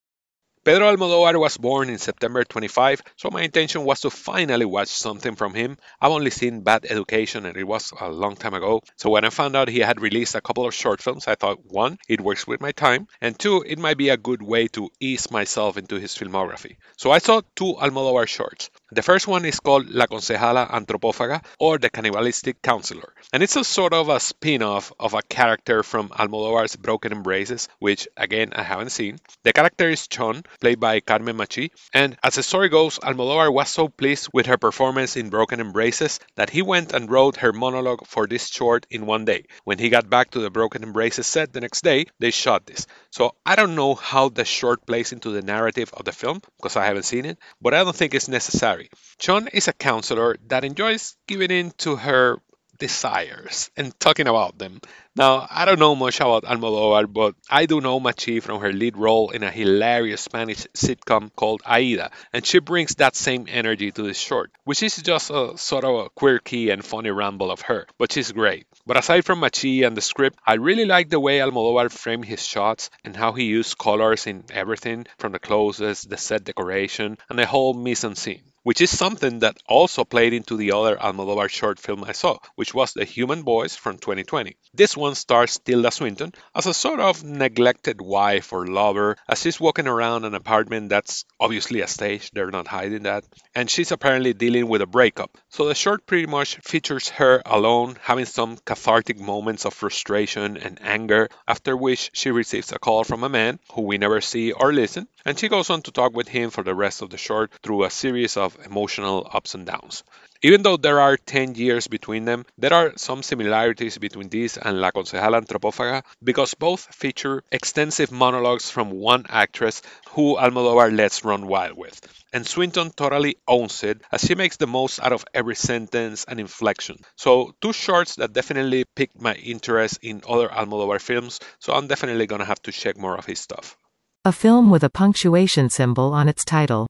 Pedro 0.63 0.95
Almodovar 0.95 1.41
was 1.41 1.57
born 1.57 1.89
in 1.89 1.97
September 1.97 2.45
25, 2.45 3.01
so 3.17 3.31
my 3.31 3.41
intention 3.41 3.85
was 3.85 4.01
to 4.01 4.11
finally 4.11 4.67
watch 4.67 4.89
something 4.89 5.35
from 5.35 5.55
him. 5.55 5.79
I've 5.99 6.11
only 6.11 6.31
seen 6.31 6.61
Bad 6.61 6.85
Education 6.85 7.47
and 7.47 7.57
it 7.57 7.65
was 7.65 7.91
a 7.99 8.11
long 8.11 8.37
time 8.37 8.53
ago. 8.53 8.83
So 8.97 9.09
when 9.09 9.25
I 9.25 9.31
found 9.31 9.57
out 9.57 9.69
he 9.69 9.79
had 9.79 10.03
released 10.03 10.35
a 10.35 10.43
couple 10.43 10.67
of 10.67 10.75
short 10.75 11.01
films, 11.01 11.27
I 11.27 11.37
thought 11.37 11.65
one, 11.65 11.97
it 12.07 12.21
works 12.21 12.47
with 12.47 12.61
my 12.61 12.73
time, 12.73 13.09
and 13.23 13.39
two, 13.39 13.65
it 13.67 13.79
might 13.79 13.97
be 13.97 14.11
a 14.11 14.19
good 14.19 14.43
way 14.43 14.69
to 14.69 14.91
ease 15.01 15.31
myself 15.31 15.79
into 15.79 15.99
his 15.99 16.15
filmography. 16.15 16.77
So 16.99 17.11
I 17.11 17.19
saw 17.21 17.41
two 17.57 17.77
Almodovar 17.81 18.29
shorts. 18.29 18.69
The 18.91 19.03
first 19.03 19.29
one 19.29 19.45
is 19.45 19.61
called 19.61 19.91
La 19.91 20.07
Concejala 20.07 20.71
Antropófaga 20.71 21.45
or 21.59 21.77
The 21.77 21.91
Cannibalistic 21.91 22.63
Counselor, 22.63 23.13
and 23.35 23.43
it's 23.43 23.57
a 23.57 23.63
sort 23.63 23.93
of 23.93 24.09
a 24.09 24.19
spin 24.19 24.63
off 24.63 24.95
of 24.99 25.13
a 25.13 25.21
character 25.21 25.83
from 25.83 26.09
Almodovar's 26.09 26.75
Broken 26.75 27.13
Embraces, 27.13 27.69
which 27.81 28.09
again 28.17 28.55
I 28.55 28.63
haven't 28.63 28.89
seen. 28.89 29.19
The 29.45 29.53
character 29.53 29.91
is 29.91 30.09
Chon, 30.09 30.43
played 30.63 30.81
by 30.81 31.01
Carmen 31.01 31.37
Machi, 31.37 31.71
and 31.93 32.17
as 32.23 32.37
the 32.37 32.43
story 32.43 32.71
goes, 32.71 32.99
Almodovar 32.99 33.53
was 33.53 33.69
so 33.69 33.89
pleased 33.89 34.31
with 34.33 34.47
her 34.47 34.57
performance 34.57 35.17
in 35.19 35.29
Broken 35.29 35.61
Embraces 35.61 36.19
that 36.37 36.49
he 36.49 36.63
went 36.63 36.95
and 36.95 37.11
wrote 37.11 37.37
her 37.37 37.53
monologue 37.53 38.07
for 38.07 38.27
this 38.27 38.49
short 38.49 38.87
in 38.91 39.05
one 39.05 39.27
day. 39.27 39.45
When 39.65 39.79
he 39.79 39.91
got 39.91 40.09
back 40.09 40.31
to 40.31 40.41
the 40.41 40.51
Broken 40.51 40.83
Embraces 40.83 41.27
set 41.27 41.53
the 41.53 41.61
next 41.61 41.85
day, 41.85 42.07
they 42.21 42.31
shot 42.31 42.65
this. 42.65 42.87
So 43.11 43.35
I 43.45 43.57
don't 43.57 43.75
know 43.75 43.95
how 43.95 44.29
the 44.29 44.45
short 44.45 44.87
plays 44.87 45.13
into 45.13 45.31
the 45.31 45.43
narrative 45.43 45.91
of 45.93 46.05
the 46.05 46.13
film 46.13 46.41
because 46.57 46.77
I 46.77 46.87
haven't 46.87 47.05
seen 47.05 47.25
it, 47.25 47.39
but 47.61 47.75
I 47.75 47.85
don't 47.85 47.97
think 47.97 48.15
it's 48.15 48.29
necessary. 48.29 48.78
Chon 49.19 49.49
is 49.49 49.69
a 49.69 49.73
counselor 49.73 50.37
that 50.47 50.65
enjoys 50.65 51.17
giving 51.27 51.51
in 51.51 51.71
to 51.79 51.97
her 51.97 52.41
desires 52.79 53.71
and 53.77 53.99
talking 53.99 54.29
about 54.29 54.59
them. 54.59 54.81
Now, 55.17 55.49
I 55.51 55.65
don't 55.65 55.81
know 55.81 55.97
much 55.97 56.21
about 56.21 56.45
Almodovar, 56.45 57.13
but 57.13 57.35
I 57.51 57.67
do 57.67 57.81
know 57.81 57.99
Machi 57.99 58.39
from 58.39 58.61
her 58.61 58.73
lead 58.73 58.97
role 58.97 59.31
in 59.31 59.43
a 59.43 59.51
hilarious 59.51 60.21
Spanish 60.21 60.65
sitcom 60.77 61.35
called 61.35 61.61
Aida, 61.67 62.13
and 62.33 62.47
she 62.47 62.61
brings 62.61 62.95
that 62.95 63.17
same 63.17 63.47
energy 63.49 63.91
to 63.91 64.03
this 64.03 64.19
short, 64.19 64.53
which 64.63 64.83
is 64.83 64.97
just 64.97 65.31
a 65.31 65.59
sort 65.59 65.85
of 65.85 66.07
a 66.07 66.11
quirky 66.11 66.71
and 66.71 66.85
funny 66.85 67.11
ramble 67.11 67.51
of 67.51 67.63
her, 67.63 67.87
but 67.99 68.13
she's 68.13 68.31
great. 68.31 68.67
But 68.87 68.97
aside 68.97 69.25
from 69.25 69.41
Machi 69.41 69.83
and 69.83 69.97
the 69.97 70.01
script, 70.01 70.39
I 70.47 70.55
really 70.55 70.85
like 70.85 71.11
the 71.11 71.21
way 71.21 71.39
Almodovar 71.41 71.91
framed 71.91 72.27
his 72.27 72.47
shots 72.47 72.91
and 73.05 73.17
how 73.17 73.33
he 73.33 73.45
used 73.45 73.77
colors 73.77 74.27
in 74.29 74.45
everything 74.51 75.07
from 75.19 75.33
the 75.33 75.41
clothes, 75.41 75.79
the 75.79 76.17
set 76.17 76.45
decoration, 76.45 77.19
and 77.29 77.39
the 77.39 77.47
whole 77.47 77.75
mise 77.75 78.05
en 78.05 78.15
scene 78.15 78.43
which 78.69 78.83
is 78.83 78.95
something 78.95 79.39
that 79.39 79.57
also 79.67 80.05
played 80.05 80.35
into 80.35 80.55
the 80.59 80.73
other 80.73 80.95
Almodovar 80.95 81.49
short 81.49 81.79
film 81.79 82.05
I 82.05 82.13
saw, 82.13 82.37
which 82.55 82.75
was 82.75 82.93
The 82.93 83.07
Human 83.07 83.43
Voice 83.43 83.75
from 83.75 83.97
2020. 83.97 84.59
This 84.75 84.95
one 84.95 85.15
stars 85.15 85.59
Tilda 85.59 85.91
Swinton 85.91 86.35
as 86.55 86.67
a 86.67 86.75
sort 86.75 87.01
of 87.01 87.25
neglected 87.25 88.03
wife 88.03 88.53
or 88.53 88.67
lover 88.67 89.17
as 89.27 89.41
she's 89.41 89.59
walking 89.59 89.87
around 89.87 90.27
an 90.27 90.35
apartment 90.35 90.91
that's 90.91 91.25
obviously 91.41 91.81
a 91.81 91.87
stage, 91.87 92.31
they're 92.33 92.51
not 92.51 92.69
hiding 92.69 93.05
that, 93.05 93.25
and 93.55 93.71
she's 93.71 93.91
apparently 93.91 94.35
dealing 94.35 94.69
with 94.69 94.83
a 94.83 94.87
breakup. 94.87 95.39
So 95.49 95.67
the 95.67 95.75
short 95.75 96.05
pretty 96.05 96.27
much 96.27 96.57
features 96.57 97.09
her 97.09 97.41
alone 97.47 97.97
having 98.03 98.27
some 98.27 98.59
cathartic 98.67 99.19
moments 99.19 99.65
of 99.65 99.73
frustration 99.73 100.59
and 100.59 100.79
anger, 100.83 101.31
after 101.47 101.75
which 101.75 102.11
she 102.13 102.33
receives 102.33 102.71
a 102.71 102.79
call 102.79 103.05
from 103.05 103.25
a 103.25 103.31
man 103.31 103.61
who 103.73 103.81
we 103.81 103.97
never 103.97 104.21
see 104.21 104.53
or 104.53 104.75
listen, 104.75 105.09
and 105.29 105.39
she 105.39 105.51
goes 105.51 105.69
on 105.69 105.83
to 105.83 105.93
talk 105.93 106.15
with 106.15 106.27
him 106.27 106.49
for 106.49 106.65
the 106.65 106.75
rest 106.75 107.03
of 107.03 107.11
the 107.11 107.19
short 107.19 107.53
through 107.63 107.85
a 107.85 107.91
series 107.91 108.39
of 108.39 108.57
emotional 108.65 109.29
ups 109.31 109.55
and 109.55 109.67
downs. 109.67 110.03
Even 110.41 110.63
though 110.63 110.79
there 110.79 111.01
are 111.01 111.19
10 111.19 111.55
years 111.55 111.87
between 111.87 112.25
them, 112.25 112.47
there 112.57 112.73
are 112.73 112.95
some 112.97 113.23
similarities 113.23 113.99
between 113.99 114.31
this 114.31 114.57
and 114.57 114.81
La 114.81 114.91
Concejala 114.91 115.43
Antropófaga 115.45 116.03
because 116.25 116.55
both 116.55 116.95
feature 116.95 117.45
extensive 117.53 118.11
monologues 118.11 118.71
from 118.71 118.91
one 118.91 119.27
actress 119.29 119.83
who 120.13 120.39
Almodovar 120.39 120.97
lets 120.97 121.23
run 121.23 121.47
wild 121.47 121.77
with. 121.77 122.01
And 122.33 122.47
Swinton 122.47 122.91
totally 122.93 123.37
owns 123.47 123.85
it 123.85 124.01
as 124.11 124.23
she 124.23 124.35
makes 124.35 124.57
the 124.57 124.67
most 124.67 124.99
out 124.99 125.13
of 125.13 125.27
every 125.35 125.57
sentence 125.57 126.25
and 126.27 126.41
inflection. 126.41 126.97
So, 127.17 127.55
two 127.61 127.75
shorts 127.75 128.15
that 128.15 128.33
definitely 128.33 128.87
piqued 128.97 129.21
my 129.21 129.35
interest 129.35 129.99
in 130.01 130.23
other 130.27 130.49
Almodovar 130.49 131.03
films, 131.03 131.39
so 131.59 131.75
I'm 131.75 131.87
definitely 131.87 132.27
gonna 132.27 132.47
have 132.47 132.63
to 132.63 132.73
check 132.73 132.97
more 132.97 133.19
of 133.19 133.27
his 133.27 133.41
stuff. 133.41 133.77
A 134.25 134.33
film 134.33 134.69
with 134.69 134.83
a 134.83 134.91
punctuation 134.91 135.71
symbol 135.71 136.13
on 136.13 136.29
its 136.29 136.45
title. 136.45 136.89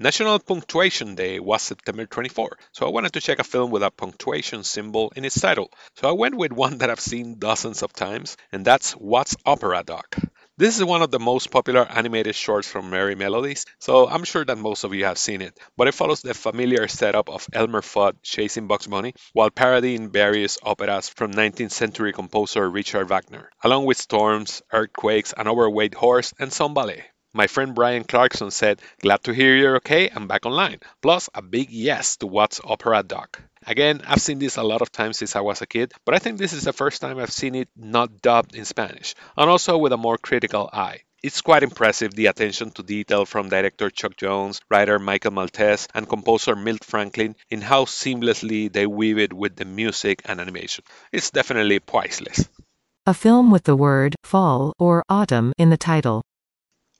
National 0.00 0.40
Punctuation 0.40 1.14
Day 1.14 1.38
was 1.38 1.62
September 1.62 2.04
24, 2.04 2.58
so 2.72 2.84
I 2.84 2.90
wanted 2.90 3.12
to 3.12 3.20
check 3.20 3.38
a 3.38 3.44
film 3.44 3.70
with 3.70 3.84
a 3.84 3.92
punctuation 3.92 4.64
symbol 4.64 5.12
in 5.14 5.24
its 5.24 5.40
title. 5.40 5.70
So 5.94 6.08
I 6.08 6.12
went 6.12 6.34
with 6.34 6.50
one 6.52 6.78
that 6.78 6.90
I've 6.90 6.98
seen 6.98 7.38
dozens 7.38 7.84
of 7.84 7.92
times, 7.92 8.36
and 8.50 8.64
that's 8.64 8.92
What's 8.92 9.36
Opera 9.46 9.84
Doc. 9.86 10.16
This 10.58 10.76
is 10.76 10.84
one 10.84 11.02
of 11.02 11.12
the 11.12 11.20
most 11.20 11.52
popular 11.52 11.86
animated 11.88 12.34
shorts 12.34 12.66
from 12.66 12.90
Merrie 12.90 13.16
Melodies, 13.16 13.64
so 13.78 14.08
I'm 14.08 14.24
sure 14.24 14.44
that 14.44 14.58
most 14.58 14.82
of 14.82 14.92
you 14.92 15.04
have 15.04 15.16
seen 15.16 15.40
it. 15.40 15.56
But 15.76 15.86
it 15.86 15.94
follows 15.94 16.20
the 16.20 16.34
familiar 16.34 16.88
setup 16.88 17.28
of 17.28 17.46
Elmer 17.52 17.80
Fudd 17.80 18.16
chasing 18.24 18.66
Bugs 18.66 18.88
Bunny 18.88 19.14
while 19.32 19.50
parodying 19.50 20.10
various 20.10 20.58
operas 20.60 21.08
from 21.08 21.32
19th 21.32 21.70
century 21.70 22.12
composer 22.12 22.68
Richard 22.68 23.08
Wagner, 23.08 23.50
along 23.62 23.84
with 23.84 23.98
storms, 23.98 24.60
earthquakes, 24.72 25.32
an 25.36 25.46
overweight 25.46 25.94
horse, 25.94 26.34
and 26.40 26.52
some 26.52 26.74
ballet. 26.74 27.04
My 27.38 27.46
friend 27.46 27.72
Brian 27.72 28.02
Clarkson 28.02 28.50
said, 28.50 28.82
Glad 29.00 29.22
to 29.22 29.32
hear 29.32 29.54
you're 29.54 29.76
okay 29.76 30.08
and 30.08 30.26
back 30.26 30.44
online. 30.44 30.80
Plus, 31.00 31.30
a 31.32 31.40
big 31.40 31.70
yes 31.70 32.16
to 32.16 32.26
What's 32.26 32.60
Opera 32.64 33.04
Doc. 33.04 33.40
Again, 33.64 34.02
I've 34.08 34.20
seen 34.20 34.40
this 34.40 34.56
a 34.56 34.64
lot 34.64 34.82
of 34.82 34.90
times 34.90 35.18
since 35.18 35.36
I 35.36 35.40
was 35.40 35.62
a 35.62 35.66
kid, 35.68 35.92
but 36.04 36.16
I 36.16 36.18
think 36.18 36.38
this 36.38 36.52
is 36.52 36.64
the 36.64 36.72
first 36.72 37.00
time 37.00 37.16
I've 37.16 37.30
seen 37.30 37.54
it 37.54 37.68
not 37.76 38.22
dubbed 38.22 38.56
in 38.56 38.64
Spanish, 38.64 39.14
and 39.36 39.48
also 39.48 39.78
with 39.78 39.92
a 39.92 39.96
more 39.96 40.18
critical 40.18 40.68
eye. 40.72 41.02
It's 41.22 41.40
quite 41.40 41.62
impressive 41.62 42.12
the 42.12 42.26
attention 42.26 42.72
to 42.72 42.82
detail 42.82 43.24
from 43.24 43.50
director 43.50 43.88
Chuck 43.88 44.16
Jones, 44.16 44.60
writer 44.68 44.98
Michael 44.98 45.30
Maltese, 45.30 45.86
and 45.94 46.08
composer 46.08 46.56
Milt 46.56 46.82
Franklin 46.82 47.36
in 47.50 47.60
how 47.60 47.84
seamlessly 47.84 48.72
they 48.72 48.88
weave 48.88 49.18
it 49.18 49.32
with 49.32 49.54
the 49.54 49.64
music 49.64 50.22
and 50.24 50.40
animation. 50.40 50.82
It's 51.12 51.30
definitely 51.30 51.78
priceless. 51.78 52.48
A 53.06 53.14
film 53.14 53.52
with 53.52 53.62
the 53.62 53.76
word 53.76 54.16
fall 54.24 54.72
or 54.76 55.04
autumn 55.08 55.52
in 55.56 55.70
the 55.70 55.78
title. 55.78 56.22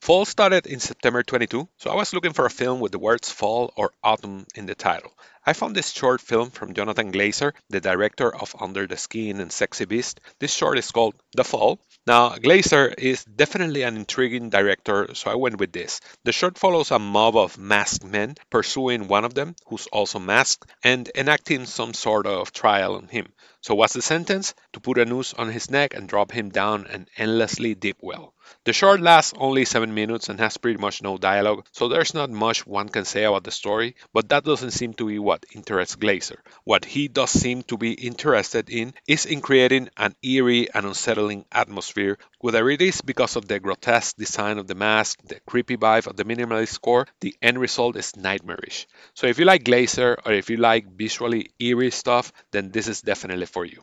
Fall 0.00 0.24
started 0.24 0.66
in 0.66 0.80
September 0.80 1.22
22, 1.22 1.68
so 1.76 1.90
I 1.90 1.94
was 1.94 2.12
looking 2.12 2.32
for 2.32 2.46
a 2.46 2.50
film 2.50 2.80
with 2.80 2.92
the 2.92 2.98
words 2.98 3.30
fall 3.30 3.72
or 3.76 3.92
autumn 4.02 4.46
in 4.54 4.66
the 4.66 4.74
title. 4.74 5.12
I 5.48 5.54
found 5.54 5.74
this 5.74 5.92
short 5.92 6.20
film 6.20 6.50
from 6.50 6.74
Jonathan 6.74 7.10
Glazer, 7.10 7.54
the 7.70 7.80
director 7.80 8.28
of 8.36 8.54
Under 8.60 8.86
the 8.86 8.98
Skin 8.98 9.40
and 9.40 9.50
Sexy 9.50 9.86
Beast. 9.86 10.20
This 10.38 10.52
short 10.52 10.76
is 10.76 10.90
called 10.90 11.14
The 11.34 11.42
Fall. 11.42 11.80
Now, 12.06 12.34
Glazer 12.34 12.92
is 12.98 13.24
definitely 13.24 13.80
an 13.80 13.96
intriguing 13.96 14.50
director, 14.50 15.08
so 15.14 15.30
I 15.30 15.36
went 15.36 15.58
with 15.58 15.72
this. 15.72 16.00
The 16.24 16.32
short 16.32 16.58
follows 16.58 16.90
a 16.90 16.98
mob 16.98 17.34
of 17.34 17.56
masked 17.56 18.04
men 18.04 18.34
pursuing 18.50 19.08
one 19.08 19.24
of 19.24 19.32
them, 19.32 19.56
who's 19.68 19.86
also 19.86 20.18
masked, 20.18 20.70
and 20.84 21.10
enacting 21.14 21.64
some 21.64 21.94
sort 21.94 22.26
of 22.26 22.52
trial 22.52 22.96
on 22.96 23.08
him. 23.08 23.32
So, 23.62 23.74
what's 23.74 23.94
the 23.94 24.02
sentence? 24.02 24.54
To 24.74 24.80
put 24.80 24.98
a 24.98 25.06
noose 25.06 25.32
on 25.32 25.48
his 25.50 25.70
neck 25.70 25.94
and 25.94 26.08
drop 26.08 26.30
him 26.30 26.50
down 26.50 26.86
an 26.86 27.08
endlessly 27.16 27.74
deep 27.74 27.96
well. 28.02 28.34
The 28.64 28.72
short 28.72 29.00
lasts 29.00 29.34
only 29.36 29.64
7 29.64 29.92
minutes 29.92 30.28
and 30.28 30.38
has 30.40 30.56
pretty 30.56 30.78
much 30.78 31.02
no 31.02 31.18
dialogue, 31.18 31.66
so 31.72 31.88
there's 31.88 32.14
not 32.14 32.30
much 32.30 32.66
one 32.66 32.88
can 32.88 33.04
say 33.04 33.24
about 33.24 33.44
the 33.44 33.50
story, 33.50 33.96
but 34.14 34.30
that 34.30 34.44
doesn't 34.44 34.70
seem 34.70 34.94
to 34.94 35.06
be 35.06 35.18
what 35.18 35.37
interests 35.54 35.96
Glazer. 35.96 36.38
What 36.64 36.84
he 36.84 37.08
does 37.08 37.30
seem 37.30 37.62
to 37.64 37.76
be 37.76 37.92
interested 37.92 38.70
in 38.70 38.94
is 39.06 39.26
in 39.26 39.40
creating 39.40 39.88
an 39.96 40.14
eerie 40.22 40.68
and 40.72 40.86
unsettling 40.86 41.44
atmosphere, 41.52 42.18
whether 42.40 42.68
it 42.70 42.82
is 42.82 43.00
because 43.00 43.36
of 43.36 43.48
the 43.48 43.60
grotesque 43.60 44.16
design 44.16 44.58
of 44.58 44.66
the 44.66 44.74
mask, 44.74 45.20
the 45.24 45.40
creepy 45.46 45.76
vibe 45.76 46.06
of 46.06 46.16
the 46.16 46.24
minimalist 46.24 46.68
score, 46.68 47.06
the 47.20 47.34
end 47.42 47.58
result 47.58 47.96
is 47.96 48.16
nightmarish. 48.16 48.86
So 49.14 49.26
if 49.26 49.38
you 49.38 49.44
like 49.44 49.64
Glazer 49.64 50.16
or 50.24 50.32
if 50.32 50.50
you 50.50 50.56
like 50.56 50.86
visually 50.90 51.50
eerie 51.58 51.90
stuff, 51.90 52.32
then 52.50 52.70
this 52.70 52.88
is 52.88 53.02
definitely 53.02 53.46
for 53.46 53.64
you. 53.64 53.82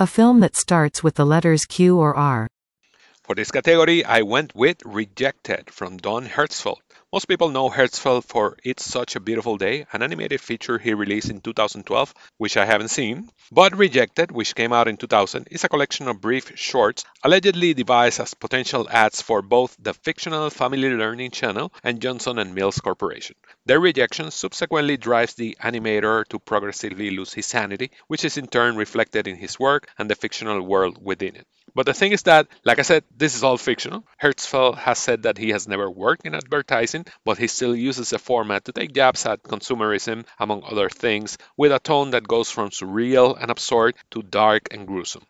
A 0.00 0.06
film 0.06 0.40
that 0.40 0.56
starts 0.56 1.02
with 1.02 1.14
the 1.14 1.24
letters 1.24 1.66
Q 1.66 1.98
or 1.98 2.16
R. 2.16 2.48
For 3.22 3.34
this 3.34 3.50
category, 3.50 4.04
I 4.04 4.20
went 4.20 4.54
with 4.54 4.82
Rejected 4.84 5.70
from 5.70 5.96
Don 5.96 6.26
Hertzfeldt. 6.26 6.82
Most 7.14 7.28
people 7.28 7.50
know 7.50 7.70
Hertzfeldt 7.70 8.24
for 8.24 8.56
It's 8.64 8.84
Such 8.84 9.14
a 9.14 9.20
Beautiful 9.20 9.56
Day, 9.56 9.86
an 9.92 10.02
animated 10.02 10.40
feature 10.40 10.78
he 10.78 10.94
released 10.94 11.30
in 11.30 11.40
2012, 11.40 12.12
which 12.38 12.56
I 12.56 12.64
haven't 12.64 12.88
seen. 12.88 13.30
But 13.52 13.78
Rejected, 13.78 14.32
which 14.32 14.56
came 14.56 14.72
out 14.72 14.88
in 14.88 14.96
2000, 14.96 15.46
is 15.48 15.62
a 15.62 15.68
collection 15.68 16.08
of 16.08 16.20
brief 16.20 16.58
shorts 16.58 17.04
allegedly 17.22 17.72
devised 17.72 18.18
as 18.18 18.34
potential 18.34 18.88
ads 18.90 19.22
for 19.22 19.42
both 19.42 19.76
the 19.78 19.94
fictional 19.94 20.50
Family 20.50 20.90
Learning 20.90 21.30
Channel 21.30 21.72
and 21.84 22.02
Johnson 22.02 22.40
and 22.40 22.52
Mills 22.52 22.80
Corporation. 22.80 23.36
Their 23.64 23.78
rejection 23.78 24.32
subsequently 24.32 24.96
drives 24.96 25.34
the 25.34 25.56
animator 25.62 26.26
to 26.30 26.40
progressively 26.40 27.10
lose 27.12 27.32
his 27.32 27.46
sanity, 27.46 27.92
which 28.08 28.24
is 28.24 28.38
in 28.38 28.48
turn 28.48 28.74
reflected 28.74 29.28
in 29.28 29.36
his 29.36 29.56
work 29.56 29.88
and 29.98 30.10
the 30.10 30.16
fictional 30.16 30.60
world 30.62 30.98
within 31.00 31.36
it. 31.36 31.46
But 31.74 31.86
the 31.86 31.94
thing 31.94 32.12
is 32.12 32.22
that, 32.22 32.46
like 32.64 32.78
I 32.78 32.82
said, 32.82 33.02
this 33.16 33.34
is 33.34 33.42
all 33.42 33.56
fictional. 33.56 34.06
Hertzfeldt 34.22 34.78
has 34.78 34.98
said 34.98 35.24
that 35.24 35.38
he 35.38 35.50
has 35.50 35.66
never 35.66 35.90
worked 35.90 36.24
in 36.24 36.34
advertising, 36.34 37.03
but 37.24 37.38
he 37.38 37.46
still 37.46 37.74
uses 37.74 38.10
the 38.10 38.18
format 38.18 38.64
to 38.64 38.72
take 38.72 38.92
jabs 38.92 39.26
at 39.26 39.42
consumerism, 39.42 40.24
among 40.38 40.62
other 40.64 40.88
things, 40.88 41.38
with 41.56 41.72
a 41.72 41.78
tone 41.78 42.10
that 42.10 42.28
goes 42.28 42.50
from 42.50 42.70
surreal 42.70 43.36
and 43.40 43.50
absurd 43.50 43.94
to 44.10 44.22
dark 44.22 44.68
and 44.70 44.86
gruesome. 44.86 45.24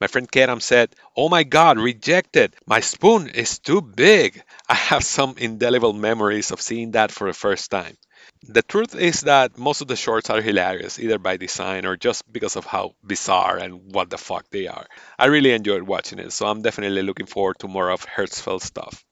My 0.00 0.06
friend 0.06 0.30
Keram 0.30 0.62
said, 0.62 0.94
Oh 1.16 1.28
my 1.28 1.42
god, 1.42 1.76
rejected! 1.78 2.54
My 2.66 2.78
spoon 2.78 3.28
is 3.28 3.58
too 3.58 3.80
big! 3.80 4.42
I 4.68 4.74
have 4.74 5.02
some 5.02 5.34
indelible 5.38 5.92
memories 5.92 6.52
of 6.52 6.60
seeing 6.60 6.92
that 6.92 7.10
for 7.10 7.26
the 7.26 7.32
first 7.32 7.70
time. 7.72 7.96
The 8.42 8.62
truth 8.62 8.94
is 8.94 9.22
that 9.22 9.58
most 9.58 9.80
of 9.80 9.88
the 9.88 9.96
shorts 9.96 10.30
are 10.30 10.40
hilarious, 10.40 11.00
either 11.00 11.18
by 11.18 11.36
design 11.36 11.84
or 11.84 11.96
just 11.96 12.30
because 12.30 12.54
of 12.54 12.64
how 12.64 12.94
bizarre 13.04 13.56
and 13.56 13.92
what 13.92 14.10
the 14.10 14.18
fuck 14.18 14.48
they 14.50 14.68
are. 14.68 14.86
I 15.18 15.26
really 15.26 15.50
enjoyed 15.50 15.82
watching 15.82 16.20
it, 16.20 16.32
so 16.32 16.46
I'm 16.46 16.62
definitely 16.62 17.02
looking 17.02 17.26
forward 17.26 17.58
to 17.60 17.68
more 17.68 17.90
of 17.90 18.06
Hertzfeldt 18.06 18.62
stuff. 18.62 19.04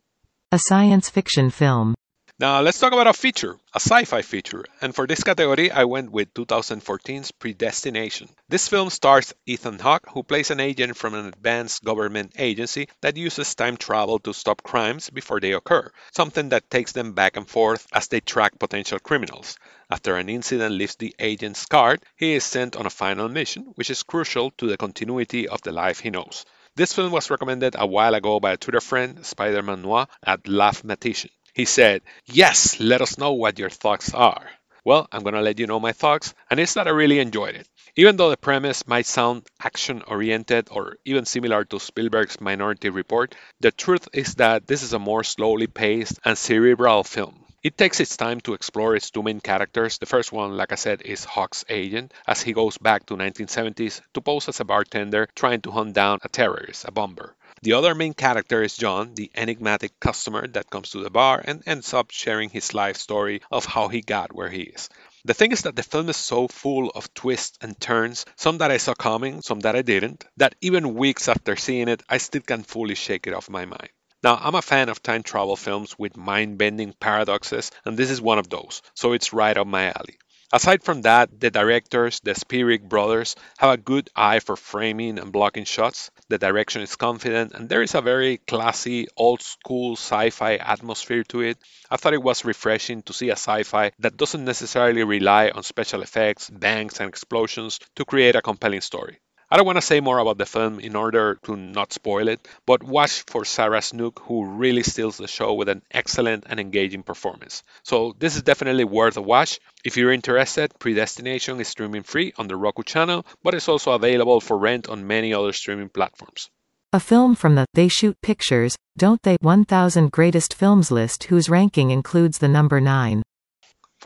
A 0.53 0.61
science 0.61 1.11
fiction 1.11 1.51
film. 1.51 1.97
Now 2.38 2.61
let's 2.61 2.78
talk 2.78 2.93
about 2.93 3.07
a 3.07 3.14
feature, 3.14 3.57
a 3.73 3.81
sci-fi 3.81 4.21
feature, 4.21 4.66
and 4.83 4.95
for 4.95 5.07
this 5.07 5.25
category 5.25 5.71
I 5.71 5.85
went 5.85 6.12
with 6.12 6.35
2014's 6.35 7.31
Predestination. 7.33 8.28
This 8.47 8.69
film 8.69 8.90
stars 8.90 9.33
Ethan 9.47 9.78
Hawke, 9.78 10.11
who 10.11 10.23
plays 10.23 10.50
an 10.50 10.61
agent 10.61 10.99
from 10.99 11.14
an 11.14 11.28
advanced 11.28 11.83
government 11.83 12.33
agency 12.37 12.90
that 13.00 13.16
uses 13.16 13.55
time 13.55 13.78
travel 13.78 14.19
to 14.19 14.35
stop 14.35 14.62
crimes 14.62 15.09
before 15.09 15.40
they 15.40 15.52
occur, 15.52 15.90
something 16.12 16.50
that 16.50 16.69
takes 16.69 16.93
them 16.93 17.14
back 17.14 17.38
and 17.38 17.49
forth 17.49 17.87
as 17.90 18.09
they 18.09 18.21
track 18.21 18.59
potential 18.59 18.99
criminals. 18.99 19.57
After 19.90 20.16
an 20.16 20.28
incident 20.28 20.75
leaves 20.75 20.97
the 20.97 21.14
agent 21.19 21.57
scarred, 21.57 22.02
he 22.16 22.35
is 22.35 22.45
sent 22.45 22.76
on 22.76 22.85
a 22.85 22.90
final 22.90 23.31
mission, 23.31 23.73
which 23.76 23.88
is 23.88 24.02
crucial 24.02 24.50
to 24.59 24.66
the 24.69 24.76
continuity 24.76 25.49
of 25.49 25.62
the 25.62 25.73
life 25.73 26.00
he 26.00 26.11
knows. 26.11 26.45
This 26.75 26.93
film 26.93 27.12
was 27.12 27.31
recommended 27.31 27.76
a 27.78 27.87
while 27.87 28.12
ago 28.12 28.40
by 28.40 28.52
a 28.52 28.57
Twitter 28.59 28.83
friend, 28.83 29.25
Spider-Man 29.25 29.81
Noir, 29.81 30.07
at 30.23 30.43
Laughmatician. 30.43 31.31
He 31.57 31.65
said, 31.65 32.03
Yes, 32.27 32.79
let 32.81 33.01
us 33.01 33.17
know 33.17 33.33
what 33.33 33.59
your 33.59 33.71
thoughts 33.71 34.13
are. 34.13 34.47
Well, 34.85 35.09
I'm 35.11 35.23
going 35.23 35.37
to 35.37 35.41
let 35.41 35.59
you 35.59 35.67
know 35.67 35.81
my 35.81 35.93
thoughts, 35.93 36.35
and 36.51 36.61
it's 36.61 36.75
that 36.75 36.87
I 36.87 36.91
really 36.91 37.19
enjoyed 37.19 37.55
it. 37.55 37.67
Even 37.97 38.17
though 38.17 38.29
the 38.29 38.37
premise 38.37 38.87
might 38.87 39.07
sound 39.07 39.47
action 39.59 40.03
oriented 40.07 40.69
or 40.71 40.99
even 41.07 41.25
similar 41.25 41.65
to 41.65 41.81
Spielberg's 41.81 42.43
Minority 42.43 42.91
Report, 42.91 43.35
the 43.61 43.73
truth 43.73 44.07
is 44.13 44.35
that 44.35 44.67
this 44.67 44.83
is 44.83 44.93
a 44.93 44.99
more 44.99 45.25
slowly 45.25 45.67
paced 45.67 46.21
and 46.27 46.37
cerebral 46.37 47.05
film. 47.05 47.43
It 47.63 47.79
takes 47.79 48.01
its 48.01 48.19
time 48.19 48.43
to 48.43 48.53
explore 48.53 48.95
its 48.95 49.11
two 49.11 49.23
main 49.23 49.41
characters. 49.41 49.97
The 49.97 50.05
first 50.05 50.33
one, 50.33 50.59
like 50.59 50.73
I 50.73 50.77
said, 50.77 51.01
is 51.01 51.25
Hawke's 51.25 51.65
agent, 51.71 52.13
as 52.27 52.43
he 52.43 52.53
goes 52.53 52.77
back 52.77 53.07
to 53.07 53.17
1970s 53.17 54.03
to 54.13 54.21
pose 54.21 54.47
as 54.51 54.61
a 54.61 54.65
bartender 54.67 55.27
trying 55.35 55.63
to 55.63 55.71
hunt 55.71 55.95
down 55.95 56.19
a 56.23 56.29
terrorist, 56.29 56.85
a 56.85 56.93
bomber. 56.93 57.35
The 57.67 57.73
other 57.73 57.97
main 57.97 58.15
character 58.15 58.63
is 58.63 58.77
John, 58.77 59.17
the 59.17 59.29
enigmatic 59.35 59.99
customer 59.99 60.47
that 60.47 60.71
comes 60.71 60.91
to 60.91 61.03
the 61.03 61.11
bar 61.11 61.43
and 61.45 61.65
ends 61.67 61.93
up 61.95 62.13
sharing 62.13 62.49
his 62.49 62.75
life 62.75 62.97
story 62.97 63.43
of 63.51 63.65
how 63.65 63.89
he 63.89 64.03
got 64.03 64.33
where 64.33 64.49
he 64.49 64.63
is. 64.63 64.89
The 65.25 65.35
thing 65.35 65.51
is 65.51 65.63
that 65.63 65.75
the 65.75 65.83
film 65.83 66.09
is 66.09 66.17
so 66.17 66.47
full 66.47 66.91
of 66.91 67.13
twists 67.13 67.59
and 67.61 67.77
turns, 67.81 68.25
some 68.37 68.59
that 68.59 68.71
I 68.71 68.77
saw 68.77 68.95
coming, 68.95 69.43
some 69.43 69.59
that 69.67 69.75
I 69.75 69.83
didn't, 69.83 70.25
that 70.37 70.55
even 70.61 70.95
weeks 70.95 71.27
after 71.27 71.57
seeing 71.57 71.89
it, 71.89 72.05
I 72.09 72.19
still 72.19 72.43
can't 72.43 72.65
fully 72.65 72.95
shake 72.95 73.27
it 73.27 73.35
off 73.35 73.51
my 73.51 73.65
mind. 73.65 73.91
Now, 74.23 74.39
I'm 74.41 74.55
a 74.55 74.63
fan 74.63 74.89
of 74.89 75.03
time 75.03 75.25
travel 75.25 75.57
films 75.57 75.99
with 75.99 76.17
mind 76.17 76.59
bending 76.59 76.93
paradoxes, 76.93 77.73
and 77.85 77.97
this 77.97 78.11
is 78.11 78.23
one 78.23 78.39
of 78.39 78.49
those, 78.49 78.81
so 78.95 79.13
it's 79.13 79.33
right 79.33 79.57
up 79.57 79.67
my 79.67 79.87
alley. 79.87 80.19
Aside 80.53 80.83
from 80.83 81.03
that, 81.03 81.38
the 81.38 81.53
directors, 81.53 82.19
the 82.19 82.35
Spierig 82.35 82.88
brothers, 82.88 83.37
have 83.59 83.71
a 83.71 83.76
good 83.76 84.11
eye 84.17 84.41
for 84.41 84.57
framing 84.57 85.21
and 85.21 85.31
blocking 85.31 85.65
shots. 85.65 86.11
The 86.29 86.37
direction 86.37 86.83
is 86.83 86.97
confident, 86.97 87.53
and 87.53 87.69
there 87.69 87.83
is 87.83 87.95
a 87.95 88.00
very 88.00 88.38
classy, 88.38 89.07
old 89.17 89.41
school 89.41 89.93
sci 89.93 90.31
fi 90.31 90.57
atmosphere 90.57 91.23
to 91.29 91.43
it. 91.43 91.59
I 91.91 91.97
thought 91.97 92.15
it 92.15 92.23
was 92.23 92.45
refreshing 92.45 93.03
to 93.03 93.12
see 93.12 93.29
a 93.29 93.37
sci 93.37 93.62
fi 93.62 93.93
that 94.00 94.17
doesn't 94.17 94.45
necessarily 94.45 95.05
rely 95.05 95.50
on 95.50 95.62
special 95.62 96.03
effects, 96.03 96.50
bangs, 96.50 96.99
and 96.99 97.09
explosions 97.09 97.79
to 97.95 98.05
create 98.05 98.35
a 98.35 98.43
compelling 98.43 98.81
story. 98.81 99.21
I 99.49 99.57
don't 99.57 99.67
want 99.67 99.76
to 99.76 99.83
say 99.83 100.00
more 100.00 100.19
about 100.19 100.38
the 100.38 100.45
film 100.45 100.81
in 100.81 100.97
order 100.97 101.38
to 101.45 101.57
not 101.57 101.93
spoil 101.93 102.26
it, 102.26 102.49
but 102.67 102.83
watch 102.83 103.23
for 103.29 103.45
Sarah 103.45 103.81
Snook, 103.81 104.19
who 104.25 104.45
really 104.45 104.83
steals 104.83 105.19
the 105.19 105.29
show 105.29 105.55
with 105.55 105.69
an 105.69 105.83
excellent 105.93 106.47
and 106.49 106.59
engaging 106.59 107.05
performance. 107.05 107.62
So, 107.85 108.17
this 108.19 108.35
is 108.35 108.43
definitely 108.43 108.83
worth 108.83 109.17
a 109.17 109.23
watch. 109.23 109.61
If 109.85 109.97
you're 109.97 110.11
interested, 110.11 110.76
Predestination 110.81 111.61
is 111.61 111.69
streaming 111.69 112.03
free 112.03 112.33
on 112.37 112.49
the 112.49 112.57
Roku 112.57 112.83
channel, 112.83 113.25
but 113.45 113.55
it's 113.55 113.69
also 113.69 113.93
available 113.93 114.41
for 114.41 114.59
rent 114.59 114.88
on 114.88 115.07
many 115.07 115.33
other 115.33 115.53
streaming 115.53 115.91
platforms. 115.91 116.50
A 116.93 116.99
film 116.99 117.37
from 117.37 117.55
the 117.55 117.67
They 117.73 117.87
Shoot 117.87 118.21
Pictures, 118.23 118.76
Don't 118.99 119.23
They 119.23 119.37
1000 119.43 120.11
Greatest 120.11 120.55
Films 120.55 120.91
list 120.91 121.25
whose 121.25 121.49
ranking 121.49 121.93
includes 121.93 122.38
the 122.38 122.49
number 122.49 122.81
9. 122.81 123.23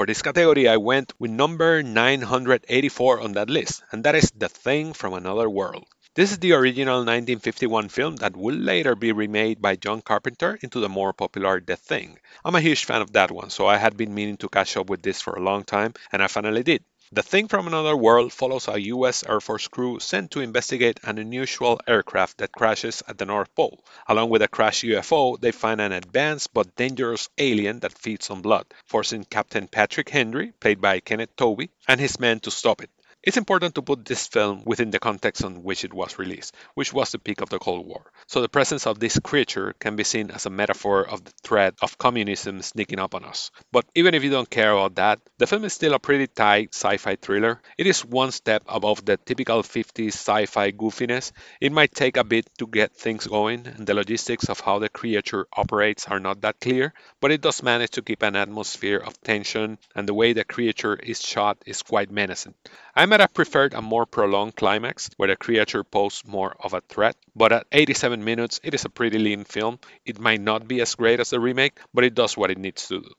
For 0.00 0.07
this 0.07 0.23
category, 0.23 0.66
I 0.66 0.78
went 0.78 1.12
with 1.19 1.30
number 1.30 1.83
984 1.83 3.21
on 3.21 3.33
that 3.33 3.50
list, 3.50 3.83
and 3.92 4.02
that 4.04 4.14
is 4.14 4.33
The 4.35 4.49
Thing 4.49 4.95
from 4.95 5.12
Another 5.12 5.50
World. 5.50 5.85
This 6.14 6.33
is 6.33 6.38
the 6.38 6.52
original 6.52 7.04
1951 7.04 7.90
film 7.90 8.16
that 8.16 8.35
will 8.35 8.54
later 8.54 8.95
be 8.95 9.12
remade 9.12 9.61
by 9.61 9.76
John 9.76 10.00
Carpenter 10.00 10.59
into 10.62 10.80
the 10.80 10.88
more 10.88 11.12
popular 11.12 11.61
The 11.61 11.76
Thing. 11.76 12.19
I'm 12.42 12.54
a 12.54 12.62
huge 12.62 12.87
fan 12.87 13.02
of 13.02 13.12
that 13.12 13.30
one, 13.30 13.50
so 13.50 13.66
I 13.66 13.76
had 13.76 13.99
been 13.99 14.14
meaning 14.14 14.38
to 14.38 14.49
catch 14.49 14.75
up 14.78 14.88
with 14.88 15.02
this 15.02 15.21
for 15.21 15.35
a 15.35 15.42
long 15.42 15.64
time, 15.64 15.92
and 16.11 16.23
I 16.23 16.28
finally 16.28 16.62
did. 16.62 16.83
The 17.12 17.25
Thing 17.25 17.49
from 17.49 17.67
Another 17.67 17.97
World 17.97 18.33
follows 18.33 18.69
a 18.69 18.81
U.S. 18.81 19.25
Air 19.25 19.40
Force 19.40 19.67
crew 19.67 19.99
sent 19.99 20.31
to 20.31 20.40
investigate 20.40 21.00
an 21.02 21.19
unusual 21.19 21.81
aircraft 21.85 22.38
that 22.38 22.52
crashes 22.52 23.02
at 23.09 23.19
the 23.19 23.26
North 23.26 23.52
Pole. 23.57 23.85
Along 24.07 24.31
with 24.31 24.43
a 24.43 24.47
crashed 24.49 24.85
UFO, 24.85 25.37
they 25.40 25.50
find 25.50 25.81
an 25.81 25.90
advanced 25.90 26.55
but 26.55 26.76
dangerous 26.76 27.29
alien 27.37 27.81
that 27.81 27.99
feeds 27.99 28.31
on 28.31 28.43
blood, 28.43 28.67
forcing 28.87 29.25
Captain 29.25 29.67
Patrick 29.67 30.09
Henry, 30.09 30.52
played 30.61 30.81
by 30.81 31.00
Kenneth 31.00 31.35
Tobey, 31.35 31.71
and 31.88 31.99
his 31.99 32.21
men 32.21 32.38
to 32.40 32.52
stop 32.52 32.81
it. 32.81 32.90
It's 33.22 33.36
important 33.36 33.74
to 33.74 33.82
put 33.82 34.06
this 34.06 34.26
film 34.28 34.62
within 34.64 34.90
the 34.90 34.98
context 34.98 35.44
on 35.44 35.62
which 35.62 35.84
it 35.84 35.92
was 35.92 36.18
released, 36.18 36.56
which 36.72 36.90
was 36.90 37.12
the 37.12 37.18
peak 37.18 37.42
of 37.42 37.50
the 37.50 37.58
Cold 37.58 37.86
War. 37.86 38.10
So 38.26 38.40
the 38.40 38.48
presence 38.48 38.86
of 38.86 38.98
this 38.98 39.18
creature 39.18 39.74
can 39.78 39.94
be 39.94 40.04
seen 40.04 40.30
as 40.30 40.46
a 40.46 40.50
metaphor 40.50 41.06
of 41.06 41.22
the 41.22 41.32
threat 41.42 41.74
of 41.82 41.98
communism 41.98 42.62
sneaking 42.62 42.98
up 42.98 43.14
on 43.14 43.26
us. 43.26 43.50
But 43.72 43.84
even 43.94 44.14
if 44.14 44.24
you 44.24 44.30
don't 44.30 44.48
care 44.48 44.72
about 44.72 44.94
that, 44.94 45.20
the 45.36 45.46
film 45.46 45.66
is 45.66 45.74
still 45.74 45.92
a 45.92 45.98
pretty 45.98 46.28
tight 46.28 46.74
sci 46.74 46.96
fi 46.96 47.16
thriller. 47.16 47.60
It 47.76 47.86
is 47.86 48.06
one 48.06 48.30
step 48.32 48.62
above 48.66 49.04
the 49.04 49.18
typical 49.18 49.62
50s 49.62 50.14
sci 50.14 50.46
fi 50.46 50.72
goofiness. 50.72 51.32
It 51.60 51.72
might 51.72 51.94
take 51.94 52.16
a 52.16 52.24
bit 52.24 52.48
to 52.56 52.66
get 52.66 52.96
things 52.96 53.26
going, 53.26 53.66
and 53.66 53.86
the 53.86 53.92
logistics 53.92 54.48
of 54.48 54.60
how 54.60 54.78
the 54.78 54.88
creature 54.88 55.46
operates 55.54 56.06
are 56.08 56.20
not 56.20 56.40
that 56.40 56.58
clear, 56.58 56.94
but 57.20 57.32
it 57.32 57.42
does 57.42 57.62
manage 57.62 57.90
to 57.90 58.02
keep 58.02 58.22
an 58.22 58.34
atmosphere 58.34 58.96
of 58.96 59.20
tension, 59.20 59.76
and 59.94 60.08
the 60.08 60.14
way 60.14 60.32
the 60.32 60.44
creature 60.44 60.94
is 60.94 61.20
shot 61.20 61.58
is 61.66 61.82
quite 61.82 62.10
menacing. 62.10 62.54
I 62.96 63.10
have 63.19 63.35
preferred 63.35 63.75
a 63.75 63.83
more 63.83 64.07
prolonged 64.07 64.55
climax 64.55 65.11
where 65.17 65.29
the 65.29 65.35
creature 65.35 65.83
posed 65.83 66.29
more 66.29 66.55
of 66.62 66.73
a 66.73 66.83
threat, 66.83 67.17
but 67.35 67.50
at 67.50 67.67
87 67.73 68.23
minutes, 68.23 68.61
it 68.62 68.75
is 68.75 68.85
a 68.85 68.88
pretty 68.88 69.19
lean 69.19 69.43
film. 69.43 69.81
It 70.07 70.21
might 70.21 70.40
not 70.40 70.69
be 70.69 70.81
as 70.81 70.95
great 70.95 71.19
as 71.19 71.31
the 71.31 71.40
remake, 71.40 71.81
but 71.93 72.05
it 72.05 72.14
does 72.14 72.37
what 72.37 72.52
it 72.52 72.59
needs 72.59 72.87
to 72.87 73.00
do. 73.00 73.11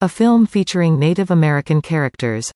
A 0.00 0.08
film 0.08 0.46
featuring 0.46 0.98
Native 0.98 1.30
American 1.30 1.82
characters. 1.82 2.52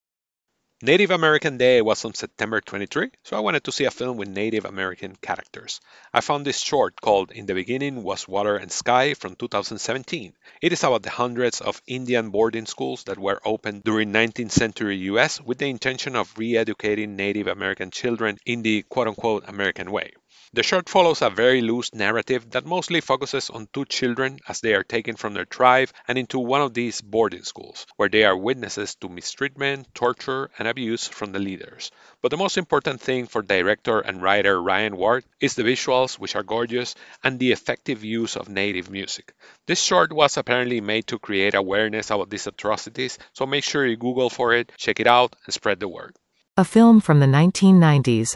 Native 0.80 1.10
American 1.10 1.58
Day 1.58 1.82
was 1.82 2.04
on 2.04 2.14
September 2.14 2.60
23, 2.60 3.10
so 3.24 3.36
I 3.36 3.40
wanted 3.40 3.64
to 3.64 3.72
see 3.72 3.86
a 3.86 3.90
film 3.90 4.16
with 4.16 4.28
Native 4.28 4.64
American 4.64 5.16
characters. 5.16 5.80
I 6.14 6.20
found 6.20 6.46
this 6.46 6.60
short 6.60 7.00
called 7.00 7.32
In 7.32 7.46
the 7.46 7.54
Beginning 7.54 8.04
Was 8.04 8.28
Water 8.28 8.54
and 8.54 8.70
Sky 8.70 9.14
from 9.14 9.34
2017. 9.34 10.34
It 10.62 10.72
is 10.72 10.84
about 10.84 11.02
the 11.02 11.10
hundreds 11.10 11.60
of 11.60 11.82
Indian 11.88 12.30
boarding 12.30 12.66
schools 12.66 13.02
that 13.04 13.18
were 13.18 13.40
opened 13.44 13.82
during 13.82 14.12
19th 14.12 14.52
century 14.52 14.98
US 14.98 15.40
with 15.40 15.58
the 15.58 15.66
intention 15.66 16.14
of 16.14 16.32
re-educating 16.38 17.16
Native 17.16 17.48
American 17.48 17.90
children 17.90 18.38
in 18.46 18.62
the 18.62 18.82
quote-unquote 18.82 19.48
American 19.48 19.90
way. 19.90 20.12
The 20.54 20.62
short 20.62 20.88
follows 20.88 21.20
a 21.20 21.28
very 21.28 21.60
loose 21.60 21.92
narrative 21.92 22.52
that 22.52 22.64
mostly 22.64 23.02
focuses 23.02 23.50
on 23.50 23.68
two 23.74 23.84
children 23.84 24.38
as 24.48 24.62
they 24.62 24.72
are 24.72 24.82
taken 24.82 25.14
from 25.14 25.34
their 25.34 25.44
tribe 25.44 25.90
and 26.08 26.16
into 26.16 26.38
one 26.38 26.62
of 26.62 26.72
these 26.72 27.02
boarding 27.02 27.42
schools, 27.42 27.86
where 27.96 28.08
they 28.08 28.24
are 28.24 28.34
witnesses 28.34 28.94
to 29.02 29.10
mistreatment, 29.10 29.94
torture, 29.94 30.50
and 30.58 30.66
abuse 30.66 31.06
from 31.06 31.32
the 31.32 31.38
leaders. 31.38 31.90
But 32.22 32.30
the 32.30 32.38
most 32.38 32.56
important 32.56 33.02
thing 33.02 33.26
for 33.26 33.42
director 33.42 34.00
and 34.00 34.22
writer 34.22 34.62
Ryan 34.62 34.96
Ward 34.96 35.26
is 35.38 35.54
the 35.54 35.64
visuals, 35.64 36.18
which 36.18 36.34
are 36.34 36.42
gorgeous, 36.42 36.94
and 37.22 37.38
the 37.38 37.52
effective 37.52 38.02
use 38.02 38.34
of 38.34 38.48
native 38.48 38.90
music. 38.90 39.34
This 39.66 39.82
short 39.82 40.14
was 40.14 40.38
apparently 40.38 40.80
made 40.80 41.08
to 41.08 41.18
create 41.18 41.54
awareness 41.54 42.10
about 42.10 42.30
these 42.30 42.46
atrocities, 42.46 43.18
so 43.34 43.44
make 43.44 43.64
sure 43.64 43.84
you 43.84 43.98
Google 43.98 44.30
for 44.30 44.54
it, 44.54 44.72
check 44.78 44.98
it 44.98 45.06
out, 45.06 45.36
and 45.44 45.52
spread 45.52 45.78
the 45.78 45.88
word. 45.88 46.16
A 46.56 46.64
film 46.64 47.02
from 47.02 47.20
the 47.20 47.26
1990s. 47.26 48.34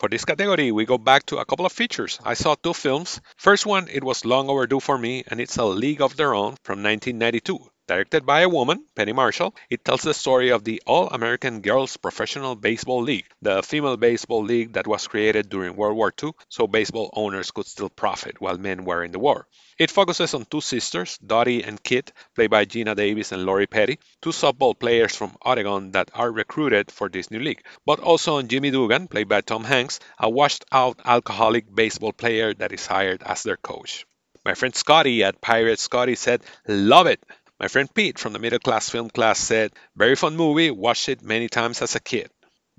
For 0.00 0.08
this 0.08 0.24
category, 0.24 0.72
we 0.72 0.84
go 0.84 0.98
back 0.98 1.26
to 1.26 1.38
a 1.38 1.44
couple 1.44 1.64
of 1.64 1.70
features. 1.70 2.18
I 2.24 2.34
saw 2.34 2.56
two 2.56 2.74
films. 2.74 3.20
First 3.36 3.66
one, 3.66 3.86
it 3.86 4.02
was 4.02 4.24
long 4.24 4.48
overdue 4.48 4.80
for 4.80 4.98
me, 4.98 5.22
and 5.28 5.40
it's 5.40 5.58
A 5.58 5.64
League 5.64 6.02
of 6.02 6.16
Their 6.16 6.34
Own 6.34 6.56
from 6.64 6.82
1992. 6.82 7.69
Directed 7.90 8.24
by 8.24 8.42
a 8.42 8.48
woman, 8.48 8.84
Penny 8.94 9.12
Marshall, 9.12 9.52
it 9.68 9.84
tells 9.84 10.02
the 10.02 10.14
story 10.14 10.50
of 10.50 10.62
the 10.62 10.80
All 10.86 11.08
American 11.08 11.60
Girls 11.60 11.96
Professional 11.96 12.54
Baseball 12.54 13.02
League, 13.02 13.26
the 13.42 13.64
female 13.64 13.96
baseball 13.96 14.44
league 14.44 14.74
that 14.74 14.86
was 14.86 15.08
created 15.08 15.48
during 15.48 15.74
World 15.74 15.96
War 15.96 16.14
II 16.22 16.30
so 16.48 16.68
baseball 16.68 17.10
owners 17.14 17.50
could 17.50 17.66
still 17.66 17.88
profit 17.88 18.40
while 18.40 18.58
men 18.58 18.84
were 18.84 19.02
in 19.02 19.10
the 19.10 19.18
war. 19.18 19.48
It 19.76 19.90
focuses 19.90 20.34
on 20.34 20.44
two 20.44 20.60
sisters, 20.60 21.18
Dottie 21.18 21.64
and 21.64 21.82
Kit, 21.82 22.12
played 22.36 22.50
by 22.50 22.64
Geena 22.64 22.94
Davis 22.94 23.32
and 23.32 23.44
Lori 23.44 23.66
Petty, 23.66 23.98
two 24.22 24.30
softball 24.30 24.78
players 24.78 25.16
from 25.16 25.36
Oregon 25.44 25.90
that 25.90 26.12
are 26.14 26.30
recruited 26.30 26.92
for 26.92 27.08
this 27.08 27.32
new 27.32 27.40
league, 27.40 27.64
but 27.84 27.98
also 27.98 28.36
on 28.36 28.46
Jimmy 28.46 28.70
Dugan, 28.70 29.08
played 29.08 29.26
by 29.26 29.40
Tom 29.40 29.64
Hanks, 29.64 29.98
a 30.16 30.30
washed 30.30 30.64
out 30.70 31.00
alcoholic 31.04 31.66
baseball 31.74 32.12
player 32.12 32.54
that 32.54 32.70
is 32.70 32.86
hired 32.86 33.24
as 33.24 33.42
their 33.42 33.56
coach. 33.56 34.06
My 34.42 34.54
friend 34.54 34.74
Scotty 34.74 35.22
at 35.22 35.42
Pirate 35.42 35.78
Scotty 35.78 36.14
said, 36.14 36.42
Love 36.66 37.06
it! 37.06 37.22
My 37.60 37.68
friend 37.68 37.94
Pete 37.94 38.18
from 38.18 38.32
the 38.32 38.38
middle 38.38 38.58
class 38.58 38.88
film 38.88 39.10
class 39.10 39.38
said, 39.38 39.74
Very 39.94 40.16
fun 40.16 40.34
movie, 40.34 40.70
watched 40.70 41.10
it 41.10 41.20
many 41.20 41.46
times 41.46 41.82
as 41.82 41.94
a 41.94 42.00
kid. 42.00 42.30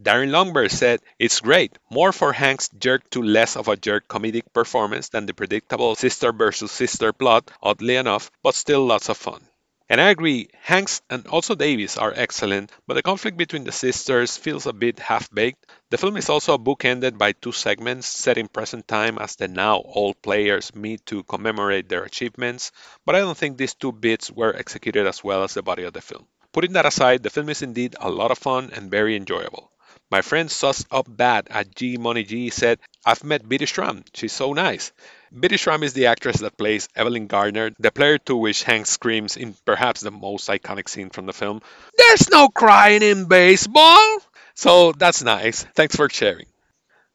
Darren 0.02 0.32
Longberg 0.32 0.72
said, 0.72 1.02
It's 1.20 1.40
great, 1.40 1.78
more 1.92 2.12
for 2.12 2.34
Hank's 2.34 2.68
jerk 2.70 3.08
to 3.12 3.22
less 3.22 3.56
of 3.56 3.68
a 3.68 3.78
jerk 3.78 4.08
comedic 4.08 4.52
performance 4.54 5.10
than 5.10 5.28
the 5.28 5.36
predictable 5.36 5.94
sister 5.94 6.34
versus 6.34 6.72
sister 6.72 7.14
plot, 7.14 7.52
oddly 7.62 7.96
enough, 7.96 8.32
but 8.42 8.56
still 8.56 8.84
lots 8.84 9.10
of 9.10 9.18
fun. 9.18 9.48
And 9.92 10.00
I 10.00 10.10
agree, 10.10 10.48
Hanks 10.62 11.02
and 11.10 11.28
also 11.28 11.54
Davis 11.54 11.98
are 11.98 12.14
excellent, 12.16 12.72
but 12.88 12.94
the 12.94 13.02
conflict 13.04 13.36
between 13.36 13.66
the 13.66 13.74
sisters 13.74 14.38
feels 14.38 14.66
a 14.66 14.72
bit 14.72 15.00
half 15.00 15.30
baked. 15.30 15.66
The 15.90 15.98
film 15.98 16.16
is 16.16 16.30
also 16.30 16.58
bookended 16.58 17.18
by 17.18 17.34
two 17.34 17.52
segments 17.52 18.08
set 18.08 18.38
in 18.38 18.48
present 18.48 18.88
time 18.88 19.18
as 19.18 19.36
the 19.36 19.50
now 19.50 19.82
old 19.84 20.22
players 20.22 20.74
meet 20.74 21.06
to 21.08 21.24
commemorate 21.24 21.90
their 21.90 22.04
achievements, 22.04 22.72
but 23.06 23.16
I 23.16 23.20
don't 23.20 23.38
think 23.38 23.58
these 23.58 23.74
two 23.74 23.92
bits 23.92 24.32
were 24.32 24.56
executed 24.56 25.08
as 25.08 25.26
well 25.26 25.44
as 25.44 25.56
the 25.56 25.62
body 25.62 25.84
of 25.84 25.92
the 25.92 26.00
film. 26.00 26.26
Putting 26.54 26.72
that 26.72 26.86
aside, 26.86 27.22
the 27.22 27.30
film 27.30 27.50
is 27.50 27.62
indeed 27.62 27.98
a 28.00 28.10
lot 28.10 28.32
of 28.32 28.38
fun 28.38 28.72
and 28.74 28.90
very 28.90 29.18
enjoyable. 29.18 29.71
My 30.12 30.22
friend 30.22 30.52
Sus 30.52 30.84
Up 30.92 31.08
Bad 31.08 31.48
at 31.50 31.74
G 31.74 31.96
Money 31.96 32.24
G 32.24 32.50
said, 32.50 32.80
I've 33.06 33.24
met 33.24 33.48
Bitty 33.48 33.66
Schram. 33.66 34.04
She's 34.14 34.34
so 34.34 34.52
nice. 34.52 34.92
Bitty 35.32 35.56
Schram 35.56 35.84
is 35.84 35.94
the 35.94 36.08
actress 36.08 36.42
that 36.42 36.58
plays 36.58 36.90
Evelyn 36.98 37.28
Gardner, 37.28 37.72
the 37.80 37.92
player 37.92 38.18
to 38.28 38.36
which 38.36 38.64
Hank 38.64 38.88
screams 38.88 39.38
in 39.38 39.56
perhaps 39.64 40.02
the 40.02 40.12
most 40.12 40.50
iconic 40.50 40.90
scene 40.90 41.12
from 41.12 41.28
the 41.28 41.34
film, 41.34 41.62
There's 41.98 42.30
no 42.30 42.50
crying 42.50 43.04
in 43.04 43.26
baseball! 43.26 44.20
So 44.54 44.92
that's 44.92 45.24
nice. 45.24 45.64
Thanks 45.64 45.96
for 45.96 46.10
sharing. 46.10 46.48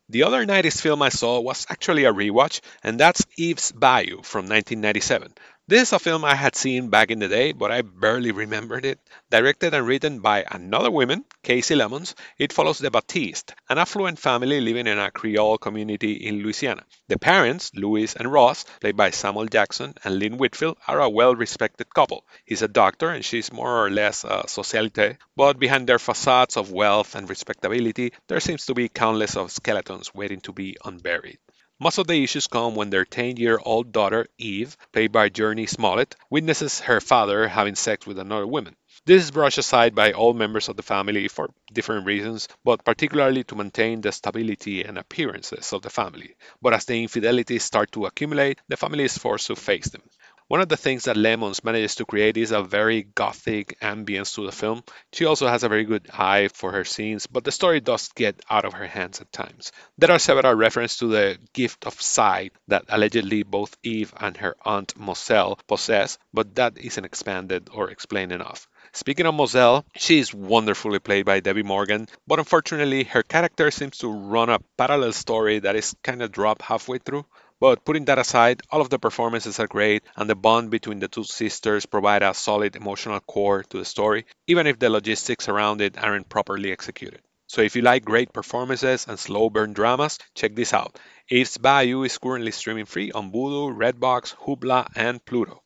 The 0.08 0.22
other 0.22 0.46
90s 0.46 0.80
film 0.80 1.02
I 1.02 1.10
saw 1.10 1.40
was 1.40 1.66
actually 1.68 2.04
a 2.04 2.14
rewatch, 2.14 2.62
and 2.82 2.98
that's 2.98 3.26
Eve's 3.36 3.72
Bayou 3.72 4.22
from 4.22 4.48
1997. 4.48 5.34
This 5.68 5.88
is 5.88 5.92
a 5.94 5.98
film 5.98 6.24
I 6.24 6.36
had 6.36 6.54
seen 6.54 6.90
back 6.90 7.10
in 7.10 7.18
the 7.18 7.26
day, 7.26 7.50
but 7.50 7.72
I 7.72 7.82
barely 7.82 8.30
remembered 8.30 8.84
it. 8.84 9.00
Directed 9.30 9.74
and 9.74 9.84
written 9.84 10.20
by 10.20 10.44
another 10.48 10.92
woman, 10.92 11.24
Kasi 11.42 11.74
Lemmons, 11.74 12.14
it 12.38 12.52
follows 12.52 12.78
the 12.78 12.88
Baptiste, 12.88 13.52
an 13.68 13.76
affluent 13.76 14.20
family 14.20 14.60
living 14.60 14.86
in 14.86 14.96
a 14.96 15.10
Creole 15.10 15.58
community 15.58 16.12
in 16.12 16.40
Louisiana. 16.40 16.84
The 17.08 17.18
parents, 17.18 17.72
Louis 17.74 18.14
and 18.14 18.32
Roz, 18.32 18.64
played 18.80 18.96
by 18.96 19.10
Samuel 19.10 19.46
Jackson 19.46 19.94
and 20.04 20.20
Lynn 20.20 20.38
Whitfield, 20.38 20.78
are 20.86 21.00
a 21.00 21.10
well 21.10 21.34
respected 21.34 21.92
couple. 21.92 22.24
He's 22.44 22.62
a 22.62 22.68
doctor 22.68 23.10
and 23.10 23.24
she's 23.24 23.52
more 23.52 23.84
or 23.84 23.90
less 23.90 24.22
a 24.22 24.44
socialite, 24.46 25.16
but 25.34 25.58
behind 25.58 25.88
their 25.88 25.98
facades 25.98 26.56
of 26.56 26.70
wealth 26.70 27.16
and 27.16 27.28
respectability, 27.28 28.12
there 28.28 28.38
seems 28.38 28.66
to 28.66 28.74
be 28.74 28.88
countless 28.88 29.36
of 29.36 29.50
skeletons 29.50 30.14
waiting 30.14 30.40
to 30.42 30.52
be 30.52 30.76
unburied. 30.84 31.38
Most 31.78 31.98
of 31.98 32.06
the 32.06 32.24
issues 32.24 32.46
come 32.46 32.74
when 32.74 32.88
their 32.88 33.04
10 33.04 33.36
year 33.36 33.58
old 33.62 33.92
daughter, 33.92 34.26
Eve, 34.38 34.78
played 34.92 35.12
by 35.12 35.28
Jurnee 35.28 35.68
Smollett, 35.68 36.16
witnesses 36.30 36.80
her 36.80 37.02
father 37.02 37.48
having 37.48 37.74
sex 37.74 38.06
with 38.06 38.18
another 38.18 38.46
woman. 38.46 38.76
This 39.04 39.24
is 39.24 39.30
brushed 39.30 39.58
aside 39.58 39.94
by 39.94 40.12
all 40.12 40.32
members 40.32 40.70
of 40.70 40.76
the 40.76 40.82
family 40.82 41.28
for 41.28 41.50
different 41.70 42.06
reasons, 42.06 42.48
but 42.64 42.82
particularly 42.82 43.44
to 43.44 43.56
maintain 43.56 44.00
the 44.00 44.10
stability 44.10 44.84
and 44.84 44.96
appearances 44.96 45.74
of 45.74 45.82
the 45.82 45.90
family. 45.90 46.36
But 46.62 46.72
as 46.72 46.86
the 46.86 47.02
infidelities 47.02 47.64
start 47.64 47.92
to 47.92 48.06
accumulate, 48.06 48.58
the 48.68 48.78
family 48.78 49.04
is 49.04 49.18
forced 49.18 49.48
to 49.48 49.56
face 49.56 49.90
them. 49.90 50.02
One 50.48 50.60
of 50.60 50.68
the 50.68 50.76
things 50.76 51.04
that 51.04 51.16
Lemmons 51.16 51.64
manages 51.64 51.96
to 51.96 52.04
create 52.04 52.36
is 52.36 52.52
a 52.52 52.62
very 52.62 53.02
gothic 53.02 53.80
ambience 53.80 54.36
to 54.36 54.46
the 54.46 54.52
film. 54.52 54.84
She 55.12 55.24
also 55.24 55.48
has 55.48 55.64
a 55.64 55.68
very 55.68 55.82
good 55.82 56.08
eye 56.12 56.46
for 56.46 56.70
her 56.70 56.84
scenes, 56.84 57.26
but 57.26 57.42
the 57.42 57.50
story 57.50 57.80
does 57.80 58.12
get 58.14 58.40
out 58.48 58.64
of 58.64 58.74
her 58.74 58.86
hands 58.86 59.20
at 59.20 59.32
times. 59.32 59.72
There 59.98 60.12
are 60.12 60.20
several 60.20 60.54
references 60.54 60.98
to 60.98 61.08
the 61.08 61.38
gift 61.52 61.84
of 61.84 62.00
sight 62.00 62.52
that 62.68 62.84
allegedly 62.88 63.42
both 63.42 63.76
Eve 63.82 64.14
and 64.20 64.36
her 64.36 64.54
aunt 64.64 64.94
Mozelle 64.96 65.58
possess, 65.66 66.16
but 66.32 66.54
that 66.54 66.78
isn't 66.78 67.04
expanded 67.04 67.68
or 67.72 67.90
explained 67.90 68.30
enough. 68.30 68.68
Speaking 68.92 69.26
of 69.26 69.34
Mozelle, 69.34 69.84
she 69.96 70.20
is 70.20 70.32
wonderfully 70.32 71.00
played 71.00 71.26
by 71.26 71.40
Debbie 71.40 71.64
Morgan, 71.64 72.06
but 72.24 72.38
unfortunately 72.38 73.02
her 73.02 73.24
character 73.24 73.72
seems 73.72 73.98
to 73.98 74.12
run 74.12 74.48
a 74.48 74.60
parallel 74.78 75.12
story 75.12 75.58
that 75.58 75.74
is 75.74 75.96
kind 76.04 76.22
of 76.22 76.30
dropped 76.30 76.62
halfway 76.62 76.98
through. 76.98 77.26
But 77.58 77.84
putting 77.84 78.04
that 78.04 78.18
aside, 78.18 78.62
all 78.70 78.82
of 78.82 78.90
the 78.90 78.98
performances 78.98 79.58
are 79.60 79.66
great, 79.66 80.02
and 80.14 80.28
the 80.28 80.34
bond 80.34 80.70
between 80.70 80.98
the 80.98 81.08
two 81.08 81.24
sisters 81.24 81.86
provide 81.86 82.22
a 82.22 82.34
solid 82.34 82.76
emotional 82.76 83.20
core 83.20 83.62
to 83.62 83.78
the 83.78 83.84
story, 83.84 84.26
even 84.46 84.66
if 84.66 84.78
the 84.78 84.90
logistics 84.90 85.48
around 85.48 85.80
it 85.80 85.96
aren't 85.96 86.28
properly 86.28 86.70
executed. 86.70 87.22
So 87.48 87.62
if 87.62 87.76
you 87.76 87.82
like 87.82 88.04
great 88.04 88.32
performances 88.32 89.06
and 89.08 89.18
slow 89.18 89.48
burn 89.48 89.72
dramas, 89.72 90.18
check 90.34 90.54
this 90.54 90.74
out. 90.74 90.98
Eve's 91.30 91.56
Bayou 91.56 92.02
is 92.02 92.18
currently 92.18 92.50
streaming 92.50 92.84
free 92.84 93.12
on 93.12 93.32
Vudu, 93.32 93.74
Redbox, 93.74 94.34
Hoopla, 94.34 94.88
and 94.94 95.24
Pluto. 95.24 95.62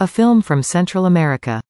A 0.00 0.08
film 0.08 0.42
from 0.42 0.62
Central 0.62 1.06
America. 1.06 1.62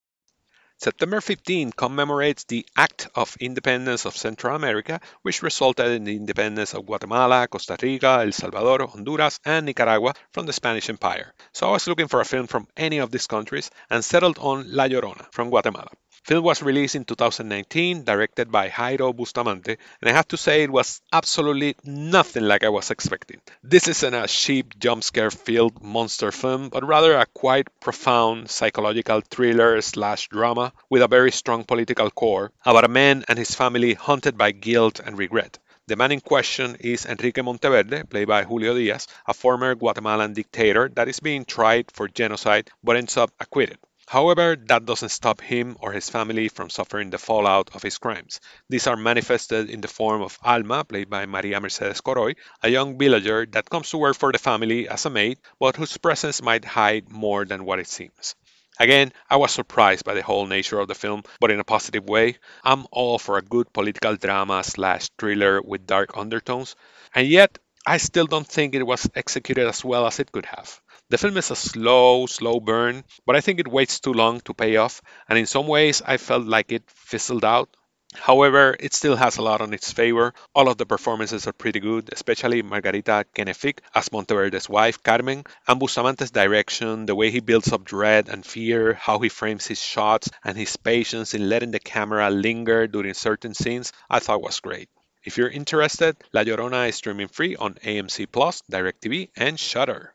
September 0.83 1.21
15 1.21 1.71
commemorates 1.71 2.43
the 2.43 2.65
Act 2.75 3.07
of 3.15 3.37
Independence 3.39 4.03
of 4.03 4.17
Central 4.17 4.53
America, 4.53 4.99
which 5.21 5.41
resulted 5.41 5.87
in 5.87 6.03
the 6.03 6.13
independence 6.13 6.73
of 6.73 6.85
Guatemala, 6.85 7.47
Costa 7.47 7.77
Rica, 7.81 8.19
El 8.19 8.33
Salvador, 8.33 8.85
Honduras, 8.87 9.39
and 9.45 9.65
Nicaragua 9.65 10.13
from 10.33 10.45
the 10.45 10.51
Spanish 10.51 10.89
Empire. 10.89 11.33
So 11.53 11.69
I 11.69 11.71
was 11.71 11.87
looking 11.87 12.09
for 12.09 12.19
a 12.19 12.25
film 12.25 12.47
from 12.47 12.67
any 12.75 12.97
of 12.97 13.11
these 13.11 13.27
countries 13.27 13.71
and 13.89 14.03
settled 14.03 14.37
on 14.39 14.75
La 14.75 14.83
Llorona 14.89 15.25
from 15.31 15.49
Guatemala. 15.49 15.87
Film 16.23 16.45
was 16.45 16.61
released 16.63 16.95
in 16.95 17.03
2019, 17.03 18.05
directed 18.05 18.49
by 18.49 18.69
Jairo 18.69 19.13
Bustamante, 19.13 19.75
and 20.01 20.09
I 20.09 20.13
have 20.13 20.29
to 20.29 20.37
say 20.37 20.63
it 20.63 20.71
was 20.71 21.01
absolutely 21.11 21.75
nothing 21.83 22.43
like 22.43 22.63
I 22.63 22.69
was 22.69 22.91
expecting. 22.91 23.41
This 23.61 23.89
isn't 23.89 24.13
a 24.13 24.25
cheap 24.25 24.79
jump 24.79 25.03
scare 25.03 25.31
filled 25.31 25.83
monster 25.83 26.31
film, 26.31 26.69
but 26.69 26.87
rather 26.87 27.17
a 27.17 27.25
quite 27.25 27.67
profound 27.81 28.49
psychological 28.49 29.19
thriller 29.19 29.81
slash 29.81 30.29
drama 30.29 30.71
with 30.89 31.01
a 31.01 31.09
very 31.09 31.31
strong 31.33 31.65
political 31.65 32.09
core 32.09 32.53
about 32.65 32.85
a 32.85 32.87
man 32.87 33.25
and 33.27 33.37
his 33.37 33.53
family 33.53 33.93
haunted 33.93 34.37
by 34.37 34.51
guilt 34.51 35.01
and 35.01 35.17
regret. 35.17 35.59
The 35.87 35.97
man 35.97 36.13
in 36.13 36.21
question 36.21 36.77
is 36.79 37.05
Enrique 37.05 37.41
Monteverde, 37.41 38.05
played 38.05 38.29
by 38.29 38.45
Julio 38.45 38.73
Diaz, 38.75 39.07
a 39.27 39.33
former 39.33 39.75
Guatemalan 39.75 40.31
dictator 40.31 40.87
that 40.95 41.09
is 41.09 41.19
being 41.19 41.43
tried 41.43 41.91
for 41.91 42.07
genocide 42.07 42.69
but 42.81 42.95
ends 42.95 43.17
up 43.17 43.31
acquitted. 43.41 43.77
However, 44.07 44.55
that 44.67 44.85
doesn't 44.85 45.09
stop 45.09 45.41
him 45.41 45.75
or 45.79 45.91
his 45.91 46.09
family 46.09 46.47
from 46.47 46.69
suffering 46.69 47.09
the 47.09 47.17
fallout 47.17 47.71
of 47.75 47.83
his 47.83 47.97
crimes. 47.97 48.39
These 48.69 48.87
are 48.87 48.95
manifested 48.95 49.69
in 49.69 49.81
the 49.81 49.87
form 49.87 50.21
of 50.21 50.39
Alma, 50.43 50.85
played 50.85 51.09
by 51.09 51.25
Maria 51.25 51.59
Mercedes 51.59 52.01
Coroy, 52.01 52.35
a 52.61 52.69
young 52.69 52.97
villager 52.97 53.45
that 53.51 53.69
comes 53.69 53.89
to 53.89 53.97
work 53.97 54.15
for 54.15 54.31
the 54.31 54.37
family 54.39 54.87
as 54.87 55.05
a 55.05 55.09
maid, 55.09 55.39
but 55.59 55.75
whose 55.75 55.97
presence 55.97 56.41
might 56.41 56.63
hide 56.65 57.11
more 57.11 57.45
than 57.45 57.65
what 57.65 57.79
it 57.79 57.87
seems. 57.87 58.35
Again, 58.79 59.13
I 59.29 59.37
was 59.37 59.51
surprised 59.51 60.05
by 60.05 60.13
the 60.13 60.23
whole 60.23 60.45
nature 60.47 60.79
of 60.79 60.87
the 60.87 60.95
film, 60.95 61.23
but 61.39 61.51
in 61.51 61.59
a 61.59 61.63
positive 61.63 62.05
way. 62.05 62.37
I'm 62.63 62.85
all 62.91 63.19
for 63.19 63.37
a 63.37 63.41
good 63.41 63.71
political 63.73 64.15
drama 64.15 64.63
slash 64.63 65.09
thriller 65.19 65.61
with 65.61 65.85
dark 65.85 66.17
undertones, 66.17 66.75
and 67.13 67.27
yet 67.27 67.57
I 67.85 67.97
still 67.97 68.25
don't 68.27 68.47
think 68.47 68.75
it 68.75 68.83
was 68.83 69.09
executed 69.15 69.67
as 69.67 69.83
well 69.83 70.07
as 70.07 70.19
it 70.19 70.31
could 70.31 70.45
have. 70.47 70.81
The 71.09 71.17
film 71.17 71.37
is 71.37 71.51
a 71.51 71.55
slow, 71.55 72.25
slow 72.25 72.59
burn, 72.59 73.03
but 73.25 73.35
I 73.35 73.41
think 73.41 73.59
it 73.59 73.67
waits 73.67 73.99
too 73.99 74.13
long 74.13 74.41
to 74.41 74.53
pay 74.53 74.77
off, 74.77 75.01
and 75.29 75.39
in 75.39 75.45
some 75.45 75.67
ways 75.67 76.01
I 76.05 76.17
felt 76.17 76.45
like 76.45 76.71
it 76.71 76.83
fizzled 76.87 77.45
out. 77.45 77.69
However, 78.15 78.75
it 78.79 78.93
still 78.93 79.15
has 79.15 79.37
a 79.37 79.41
lot 79.41 79.61
on 79.61 79.73
its 79.73 79.91
favor. 79.91 80.33
All 80.53 80.69
of 80.69 80.77
the 80.77 80.85
performances 80.85 81.47
are 81.47 81.53
pretty 81.53 81.79
good, 81.79 82.09
especially 82.11 82.61
Margarita 82.61 83.25
Kenefick 83.35 83.79
as 83.95 84.11
Monteverde's 84.11 84.69
wife, 84.69 85.01
Carmen, 85.01 85.45
and 85.67 85.79
Bustamante's 85.79 86.31
direction, 86.31 87.05
the 87.05 87.15
way 87.15 87.31
he 87.31 87.39
builds 87.39 87.71
up 87.71 87.83
dread 87.83 88.29
and 88.29 88.45
fear, 88.45 88.93
how 88.93 89.19
he 89.19 89.29
frames 89.29 89.65
his 89.65 89.81
shots, 89.81 90.29
and 90.43 90.57
his 90.57 90.77
patience 90.77 91.33
in 91.33 91.49
letting 91.49 91.71
the 91.71 91.79
camera 91.79 92.29
linger 92.29 92.87
during 92.87 93.13
certain 93.13 93.53
scenes, 93.53 93.91
I 94.09 94.19
thought 94.19 94.43
was 94.43 94.59
great. 94.59 94.89
If 95.23 95.37
you're 95.37 95.49
interested, 95.49 96.17
La 96.33 96.43
Llorona 96.43 96.89
is 96.89 96.95
streaming 96.95 97.29
free 97.29 97.55
on 97.55 97.75
AMC 97.75 98.31
Plus, 98.31 98.61
DirecTV, 98.71 99.29
and 99.35 99.59
Shudder. 99.59 100.13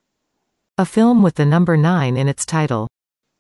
A 0.81 0.87
film 0.87 1.25
with 1.25 1.35
the 1.35 1.45
number 1.45 1.77
9 1.77 2.17
in 2.17 2.29
its 2.29 2.47
title. 2.47 2.87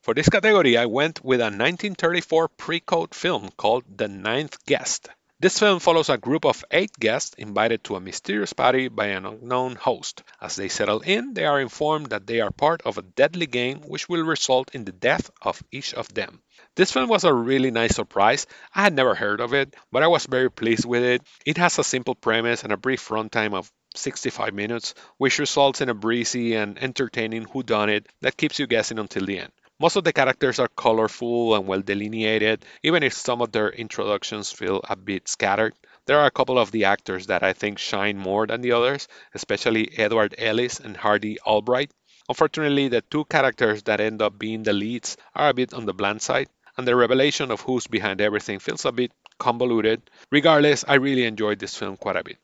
For 0.02 0.12
this 0.12 0.28
category, 0.28 0.76
I 0.76 0.86
went 0.86 1.24
with 1.24 1.38
a 1.38 1.54
1934 1.54 2.48
pre-code 2.48 3.14
film 3.14 3.50
called 3.56 3.84
The 3.96 4.08
Ninth 4.08 4.56
Guest. 4.66 5.08
This 5.40 5.60
film 5.60 5.78
follows 5.78 6.08
a 6.08 6.18
group 6.18 6.44
of 6.44 6.64
eight 6.72 6.98
guests 6.98 7.36
invited 7.38 7.84
to 7.84 7.94
a 7.94 8.00
mysterious 8.00 8.52
party 8.52 8.88
by 8.88 9.06
an 9.06 9.24
unknown 9.24 9.76
host. 9.76 10.24
As 10.40 10.56
they 10.56 10.68
settle 10.68 10.98
in, 11.02 11.32
they 11.32 11.44
are 11.44 11.60
informed 11.60 12.06
that 12.06 12.26
they 12.26 12.40
are 12.40 12.50
part 12.50 12.82
of 12.84 12.98
a 12.98 13.02
deadly 13.02 13.46
game 13.46 13.82
which 13.82 14.08
will 14.08 14.24
result 14.24 14.74
in 14.74 14.84
the 14.84 14.90
death 14.90 15.30
of 15.40 15.62
each 15.70 15.94
of 15.94 16.12
them. 16.12 16.42
This 16.74 16.90
film 16.90 17.08
was 17.08 17.22
a 17.22 17.32
really 17.32 17.70
nice 17.70 17.94
surprise. 17.94 18.48
I 18.74 18.82
had 18.82 18.94
never 18.94 19.14
heard 19.14 19.40
of 19.40 19.54
it, 19.54 19.76
but 19.92 20.02
I 20.02 20.08
was 20.08 20.26
very 20.26 20.50
pleased 20.50 20.84
with 20.84 21.04
it. 21.04 21.22
It 21.46 21.58
has 21.58 21.78
a 21.78 21.84
simple 21.84 22.16
premise 22.16 22.64
and 22.64 22.72
a 22.72 22.76
brief 22.76 23.06
runtime 23.06 23.54
of 23.54 23.70
65 23.94 24.52
minutes, 24.54 24.94
which 25.18 25.38
results 25.38 25.80
in 25.80 25.88
a 25.88 25.94
breezy 25.94 26.56
and 26.56 26.82
entertaining 26.82 27.44
whodunit 27.44 28.06
that 28.22 28.36
keeps 28.36 28.58
you 28.58 28.66
guessing 28.66 28.98
until 28.98 29.24
the 29.24 29.38
end. 29.38 29.52
Most 29.80 29.94
of 29.94 30.02
the 30.02 30.12
characters 30.12 30.58
are 30.58 30.66
colorful 30.66 31.54
and 31.54 31.68
well 31.68 31.82
delineated, 31.82 32.64
even 32.82 33.04
if 33.04 33.12
some 33.12 33.40
of 33.40 33.52
their 33.52 33.70
introductions 33.70 34.50
feel 34.50 34.80
a 34.88 34.96
bit 34.96 35.28
scattered. 35.28 35.72
There 36.06 36.18
are 36.18 36.26
a 36.26 36.32
couple 36.32 36.58
of 36.58 36.72
the 36.72 36.86
actors 36.86 37.28
that 37.28 37.44
I 37.44 37.52
think 37.52 37.78
shine 37.78 38.18
more 38.18 38.44
than 38.44 38.60
the 38.60 38.72
others, 38.72 39.06
especially 39.34 39.96
Edward 39.96 40.34
Ellis 40.36 40.80
and 40.80 40.96
Hardy 40.96 41.38
Albright. 41.46 41.92
Unfortunately, 42.28 42.88
the 42.88 43.02
two 43.02 43.24
characters 43.26 43.84
that 43.84 44.00
end 44.00 44.20
up 44.20 44.36
being 44.36 44.64
the 44.64 44.72
leads 44.72 45.16
are 45.32 45.50
a 45.50 45.54
bit 45.54 45.72
on 45.72 45.86
the 45.86 45.94
bland 45.94 46.22
side, 46.22 46.48
and 46.76 46.86
the 46.86 46.96
revelation 46.96 47.52
of 47.52 47.60
who's 47.60 47.86
behind 47.86 48.20
everything 48.20 48.58
feels 48.58 48.84
a 48.84 48.90
bit 48.90 49.12
convoluted. 49.38 50.02
Regardless, 50.32 50.84
I 50.88 50.94
really 50.94 51.24
enjoyed 51.24 51.60
this 51.60 51.76
film 51.76 51.96
quite 51.96 52.16
a 52.16 52.24
bit. 52.24 52.38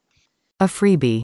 A 0.61 0.67
freebie. 0.67 1.23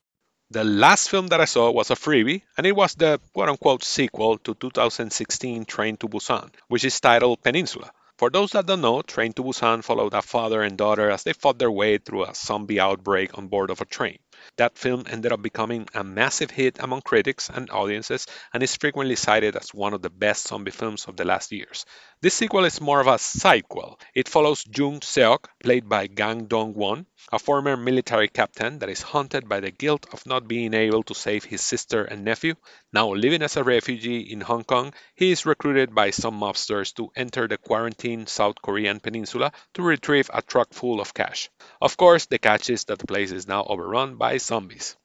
The 0.53 0.65
last 0.65 1.11
film 1.11 1.29
that 1.29 1.41
I 1.41 1.45
saw 1.45 1.71
was 1.71 1.93
a 1.93 1.95
freebie, 1.95 2.43
and 2.57 2.67
it 2.67 2.75
was 2.75 2.97
the 2.97 3.21
quote 3.33 3.49
unquote 3.49 3.85
sequel 3.85 4.37
to 4.39 4.55
2016 4.55 5.65
Train 5.65 5.97
to 5.99 6.09
Busan, 6.09 6.51
which 6.67 6.85
is 6.85 7.01
titled 7.01 7.41
Peninsula. 7.41 7.93
For 8.19 8.31
those 8.31 8.51
that 8.51 8.67
don't 8.67 8.81
know, 8.81 9.01
Train 9.03 9.33
to 9.35 9.45
Busan 9.45 9.85
followed 9.85 10.13
a 10.13 10.23
father 10.23 10.63
and 10.63 10.77
daughter 10.77 11.09
as 11.09 11.23
they 11.23 11.35
fought 11.35 11.61
their 11.61 11.71
way 11.71 11.99
through 11.99 12.25
a 12.25 12.35
zombie 12.35 12.81
outbreak 12.81 13.39
on 13.39 13.47
board 13.47 13.71
of 13.71 13.81
a 13.81 13.85
train. 13.85 14.19
That 14.57 14.79
film 14.79 15.05
ended 15.09 15.33
up 15.33 15.43
becoming 15.43 15.89
a 15.95 16.05
massive 16.05 16.51
hit 16.51 16.79
among 16.81 17.03
critics 17.03 17.51
and 17.53 17.71
audiences 17.71 18.27
and 18.53 18.63
is 18.63 18.77
frequently 18.77 19.17
cited 19.17 19.57
as 19.57 19.75
one 19.75 19.95
of 19.95 20.03
the 20.03 20.11
best 20.11 20.49
zombie 20.49 20.71
films 20.71 21.07
of 21.07 21.17
the 21.17 21.25
last 21.25 21.53
years. 21.53 21.85
This 22.23 22.35
sequel 22.35 22.65
is 22.65 22.81
more 22.81 23.01
of 23.01 23.07
a 23.07 23.19
sidequel. 23.19 23.99
It 24.15 24.29
follows 24.29 24.65
Jung 24.67 25.01
Seok, 25.01 25.47
played 25.63 25.89
by 25.89 26.07
Gang 26.07 26.47
Dong 26.47 26.75
Won, 26.75 27.07
a 27.33 27.39
former 27.39 27.77
military 27.77 28.29
captain 28.29 28.79
that 28.81 28.91
is 28.91 29.01
haunted 29.01 29.49
by 29.49 29.61
the 29.61 29.71
guilt 29.71 30.07
of 30.13 30.27
not 30.27 30.47
being 30.47 30.75
able 30.75 31.03
to 31.05 31.15
save 31.15 31.45
his 31.45 31.63
sister 31.63 32.05
and 32.05 32.25
nephew. 32.25 32.55
Now 32.93 33.13
living 33.15 33.43
as 33.43 33.57
a 33.57 33.65
refugee 33.65 34.21
in 34.21 34.41
Hong 34.41 34.65
Kong, 34.65 34.93
he 35.15 35.31
is 35.31 35.47
recruited 35.47 35.95
by 35.95 36.11
some 36.11 36.39
mobsters 36.39 36.95
to 36.97 37.11
enter 37.17 37.49
the 37.49 37.57
quarantined 37.57 38.29
South 38.29 38.57
Korean 38.63 39.01
peninsula 39.01 39.53
to 39.75 39.83
retrieve 39.83 40.31
a 40.33 40.43
truck 40.43 40.75
full 40.75 41.01
of 41.01 41.15
cash. 41.15 41.51
Of 41.81 41.97
course, 41.97 42.27
the 42.27 42.39
catch 42.39 42.69
is 42.69 42.85
that 42.85 42.99
the 42.99 43.07
place 43.07 43.33
is 43.33 43.49
now 43.49 43.65
overrun 43.65 44.17
by 44.17 44.30
zombies. 44.39 44.97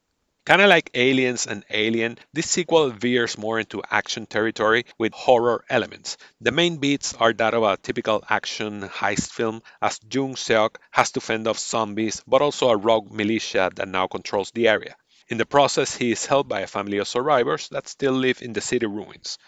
Kinda 0.46 0.68
like 0.68 0.90
Aliens 0.94 1.48
and 1.48 1.64
Alien, 1.70 2.18
this 2.32 2.48
sequel 2.48 2.90
veers 2.90 3.36
more 3.36 3.58
into 3.58 3.82
action 3.90 4.26
territory 4.26 4.86
with 4.96 5.12
horror 5.12 5.64
elements. 5.68 6.16
The 6.40 6.52
main 6.52 6.76
beats 6.76 7.14
are 7.14 7.32
that 7.32 7.52
of 7.52 7.64
a 7.64 7.76
typical 7.76 8.22
action 8.28 8.82
heist 8.82 9.32
film, 9.32 9.62
as 9.82 9.98
Jung 10.08 10.36
Seok 10.36 10.76
has 10.92 11.10
to 11.12 11.20
fend 11.20 11.48
off 11.48 11.58
zombies, 11.58 12.22
but 12.28 12.42
also 12.42 12.68
a 12.68 12.76
rogue 12.76 13.10
militia 13.10 13.72
that 13.74 13.88
now 13.88 14.06
controls 14.06 14.52
the 14.52 14.68
area. 14.68 14.94
In 15.28 15.38
the 15.38 15.46
process, 15.46 15.96
he 15.96 16.12
is 16.12 16.26
helped 16.26 16.48
by 16.48 16.60
a 16.60 16.68
family 16.68 16.98
of 16.98 17.08
survivors 17.08 17.68
that 17.70 17.88
still 17.88 18.12
live 18.12 18.40
in 18.40 18.52
the 18.52 18.60
city 18.60 18.86
ruins. 18.86 19.38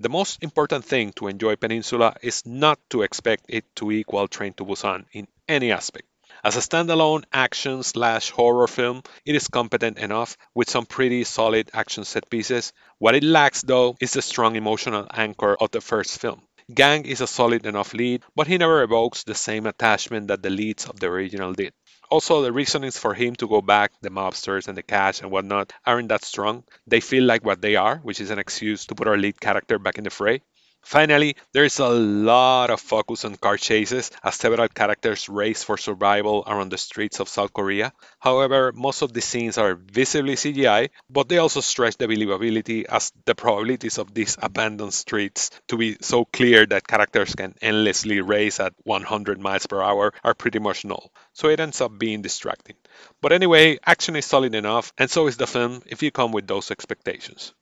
The 0.00 0.08
most 0.08 0.42
important 0.42 0.84
thing 0.84 1.12
to 1.12 1.28
enjoy 1.28 1.54
Peninsula 1.54 2.16
is 2.22 2.44
not 2.44 2.80
to 2.90 3.02
expect 3.02 3.44
it 3.48 3.64
to 3.76 3.92
equal 3.92 4.26
Train 4.26 4.54
to 4.54 4.64
Busan 4.64 5.04
in 5.12 5.28
any 5.46 5.70
aspect. 5.70 6.08
As 6.42 6.56
a 6.56 6.60
standalone 6.60 7.24
action 7.32 7.82
slash 7.82 8.30
horror 8.30 8.66
film, 8.66 9.02
it 9.26 9.34
is 9.34 9.48
competent 9.48 9.98
enough 9.98 10.38
with 10.54 10.70
some 10.70 10.86
pretty 10.86 11.24
solid 11.24 11.70
action 11.74 12.04
set 12.04 12.30
pieces. 12.30 12.72
What 12.98 13.14
it 13.14 13.22
lacks, 13.22 13.60
though, 13.60 13.96
is 14.00 14.14
the 14.14 14.22
strong 14.22 14.56
emotional 14.56 15.06
anchor 15.12 15.54
of 15.54 15.70
the 15.70 15.82
first 15.82 16.18
film. 16.18 16.40
Gang 16.72 17.04
is 17.04 17.20
a 17.20 17.26
solid 17.26 17.66
enough 17.66 17.92
lead, 17.92 18.22
but 18.34 18.46
he 18.46 18.56
never 18.56 18.82
evokes 18.82 19.24
the 19.24 19.34
same 19.34 19.66
attachment 19.66 20.28
that 20.28 20.42
the 20.42 20.48
leads 20.48 20.86
of 20.86 20.98
the 20.98 21.08
original 21.08 21.52
did. 21.52 21.74
Also, 22.10 22.40
the 22.40 22.52
reasonings 22.52 22.96
for 22.96 23.12
him 23.12 23.34
to 23.36 23.46
go 23.46 23.60
back, 23.60 23.92
the 24.00 24.10
mobsters 24.10 24.66
and 24.66 24.78
the 24.78 24.82
cash 24.82 25.20
and 25.20 25.30
whatnot, 25.30 25.72
aren't 25.84 26.08
that 26.08 26.24
strong. 26.24 26.64
They 26.86 27.00
feel 27.00 27.24
like 27.24 27.44
what 27.44 27.60
they 27.60 27.76
are, 27.76 27.98
which 27.98 28.20
is 28.20 28.30
an 28.30 28.38
excuse 28.38 28.86
to 28.86 28.94
put 28.94 29.08
our 29.08 29.18
lead 29.18 29.40
character 29.40 29.78
back 29.78 29.98
in 29.98 30.04
the 30.04 30.10
fray. 30.10 30.42
Finally, 30.82 31.36
there 31.52 31.64
is 31.64 31.78
a 31.78 31.88
lot 31.88 32.70
of 32.70 32.80
focus 32.80 33.24
on 33.24 33.36
car 33.36 33.56
chases 33.56 34.10
as 34.22 34.34
several 34.34 34.68
characters 34.68 35.28
race 35.28 35.62
for 35.62 35.76
survival 35.76 36.42
around 36.46 36.70
the 36.70 36.78
streets 36.78 37.20
of 37.20 37.28
South 37.28 37.52
Korea. 37.52 37.92
However, 38.18 38.72
most 38.72 39.02
of 39.02 39.12
the 39.12 39.20
scenes 39.20 39.58
are 39.58 39.74
visibly 39.74 40.34
CGI, 40.34 40.90
but 41.08 41.28
they 41.28 41.38
also 41.38 41.60
stretch 41.60 41.96
the 41.96 42.08
believability 42.08 42.84
as 42.84 43.12
the 43.24 43.34
probabilities 43.34 43.98
of 43.98 44.12
these 44.12 44.36
abandoned 44.40 44.92
streets 44.94 45.50
to 45.68 45.76
be 45.76 45.96
so 46.00 46.24
clear 46.24 46.66
that 46.66 46.86
characters 46.86 47.34
can 47.34 47.54
endlessly 47.62 48.20
race 48.20 48.58
at 48.60 48.74
100 48.84 49.40
miles 49.40 49.66
per 49.66 49.82
hour 49.82 50.12
are 50.24 50.34
pretty 50.34 50.58
much 50.58 50.84
null. 50.84 51.12
So 51.32 51.48
it 51.48 51.60
ends 51.60 51.80
up 51.80 51.98
being 51.98 52.22
distracting. 52.22 52.76
But 53.20 53.32
anyway, 53.32 53.78
action 53.86 54.16
is 54.16 54.26
solid 54.26 54.54
enough, 54.54 54.92
and 54.98 55.10
so 55.10 55.26
is 55.26 55.36
the 55.36 55.46
film 55.46 55.82
if 55.86 56.02
you 56.02 56.10
come 56.10 56.32
with 56.32 56.46
those 56.46 56.70
expectations. 56.70 57.54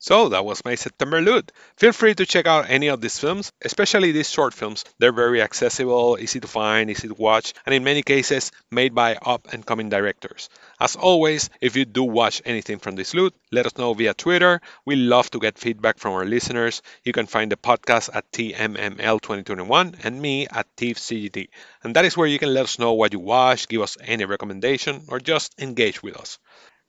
So 0.00 0.30
that 0.30 0.44
was 0.44 0.64
my 0.64 0.74
September 0.74 1.20
loot. 1.20 1.52
Feel 1.76 1.92
free 1.92 2.14
to 2.14 2.26
check 2.26 2.46
out 2.46 2.70
any 2.70 2.88
of 2.88 3.00
these 3.00 3.18
films, 3.18 3.52
especially 3.62 4.10
these 4.10 4.30
short 4.30 4.52
films. 4.52 4.84
They're 4.98 5.12
very 5.12 5.40
accessible, 5.42 6.18
easy 6.18 6.40
to 6.40 6.48
find, 6.48 6.90
easy 6.90 7.06
to 7.06 7.14
watch, 7.14 7.52
and 7.66 7.72
in 7.72 7.84
many 7.84 8.02
cases 8.02 8.50
made 8.72 8.94
by 8.96 9.14
up 9.14 9.52
and 9.52 9.64
coming 9.64 9.90
directors. 9.90 10.48
As 10.80 10.96
always, 10.96 11.50
if 11.60 11.76
you 11.76 11.84
do 11.84 12.02
watch 12.02 12.42
anything 12.46 12.78
from 12.78 12.96
this 12.96 13.14
loot, 13.14 13.34
let 13.52 13.66
us 13.66 13.76
know 13.76 13.94
via 13.94 14.14
Twitter. 14.14 14.60
We 14.86 14.96
love 14.96 15.30
to 15.32 15.38
get 15.38 15.58
feedback 15.58 15.98
from 15.98 16.14
our 16.14 16.24
listeners. 16.24 16.82
You 17.04 17.12
can 17.12 17.26
find 17.26 17.52
the 17.52 17.56
podcast 17.56 18.08
at 18.12 18.32
TMML2021 18.32 20.02
and 20.02 20.20
me 20.20 20.48
at 20.50 20.74
TIFCGT. 20.76 21.50
And 21.84 21.94
that 21.94 22.06
is 22.06 22.16
where 22.16 22.26
you 22.26 22.38
can 22.38 22.52
let 22.54 22.64
us 22.64 22.78
know 22.78 22.94
what 22.94 23.12
you 23.12 23.20
watched, 23.20 23.68
give 23.68 23.82
us 23.82 23.98
any 24.02 24.24
recommendation, 24.24 25.04
or 25.08 25.20
just 25.20 25.60
engage 25.60 26.02
with 26.02 26.16
us. 26.16 26.38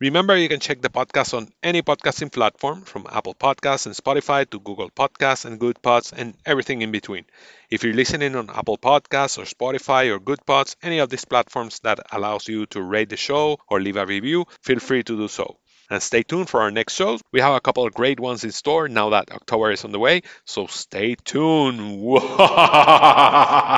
Remember, 0.02 0.36
you 0.36 0.50
can 0.50 0.60
check 0.60 0.82
the 0.82 0.90
podcast 0.90 1.38
on 1.38 1.54
any 1.62 1.84
podcasting 1.84 2.32
platform 2.32 2.82
from 2.82 3.06
Apple 3.12 3.36
Podcasts 3.36 3.86
and 3.86 3.96
Spotify 3.96 4.50
to 4.50 4.60
Google 4.60 4.90
Podcasts 4.90 5.46
and 5.46 5.60
Good 5.60 5.80
Pods 5.84 6.12
and 6.12 6.36
everything 6.44 6.82
in 6.82 6.92
between. 6.92 7.24
If 7.70 7.84
you're 7.84 7.94
listening 7.94 8.36
on 8.36 8.50
Apple 8.50 8.80
Podcasts 8.80 9.38
or 9.38 9.44
Spotify 9.44 10.10
or 10.10 10.20
Good 10.20 10.44
Pods, 10.44 10.76
any 10.82 10.98
of 10.98 11.12
these 11.12 11.26
platforms 11.26 11.82
that 11.82 12.00
allows 12.12 12.48
you 12.48 12.66
to 12.66 12.82
rate 12.82 13.10
the 13.10 13.16
show 13.16 13.60
or 13.70 13.80
leave 13.80 13.96
a 13.96 14.08
review, 14.08 14.46
feel 14.64 14.80
free 14.80 15.04
to 15.04 15.16
do 15.16 15.28
so. 15.28 15.58
And 15.92 16.02
stay 16.02 16.24
tuned 16.24 16.50
for 16.50 16.62
our 16.62 16.72
next 16.72 16.96
shows. 16.96 17.22
We 17.32 17.42
have 17.42 17.54
a 17.54 17.62
couple 17.62 17.86
of 17.86 17.94
great 17.94 18.20
ones 18.20 18.44
in 18.44 18.52
store 18.52 18.88
now 18.88 19.12
that 19.12 19.32
October 19.32 19.70
is 19.70 19.86
on 19.86 19.92
the 19.92 20.00
way, 20.00 20.24
so 20.46 20.66
stay 20.66 21.14
tuned. 21.14 21.80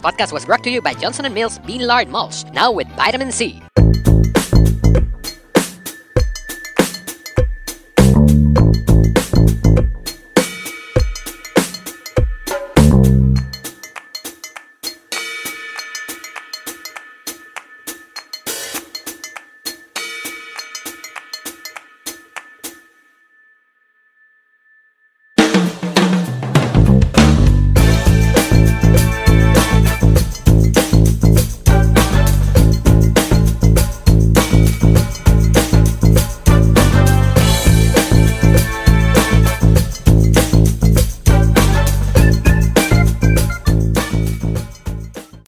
This 0.00 0.12
podcast 0.12 0.32
was 0.32 0.46
brought 0.46 0.64
to 0.64 0.70
you 0.70 0.80
by 0.80 0.94
Johnson 0.94 1.30
& 1.32 1.34
Mills 1.34 1.58
Bean 1.58 1.86
Lard 1.86 2.08
Mulch, 2.08 2.44
now 2.54 2.72
with 2.72 2.88
vitamin 2.96 3.30
C. 3.30 3.60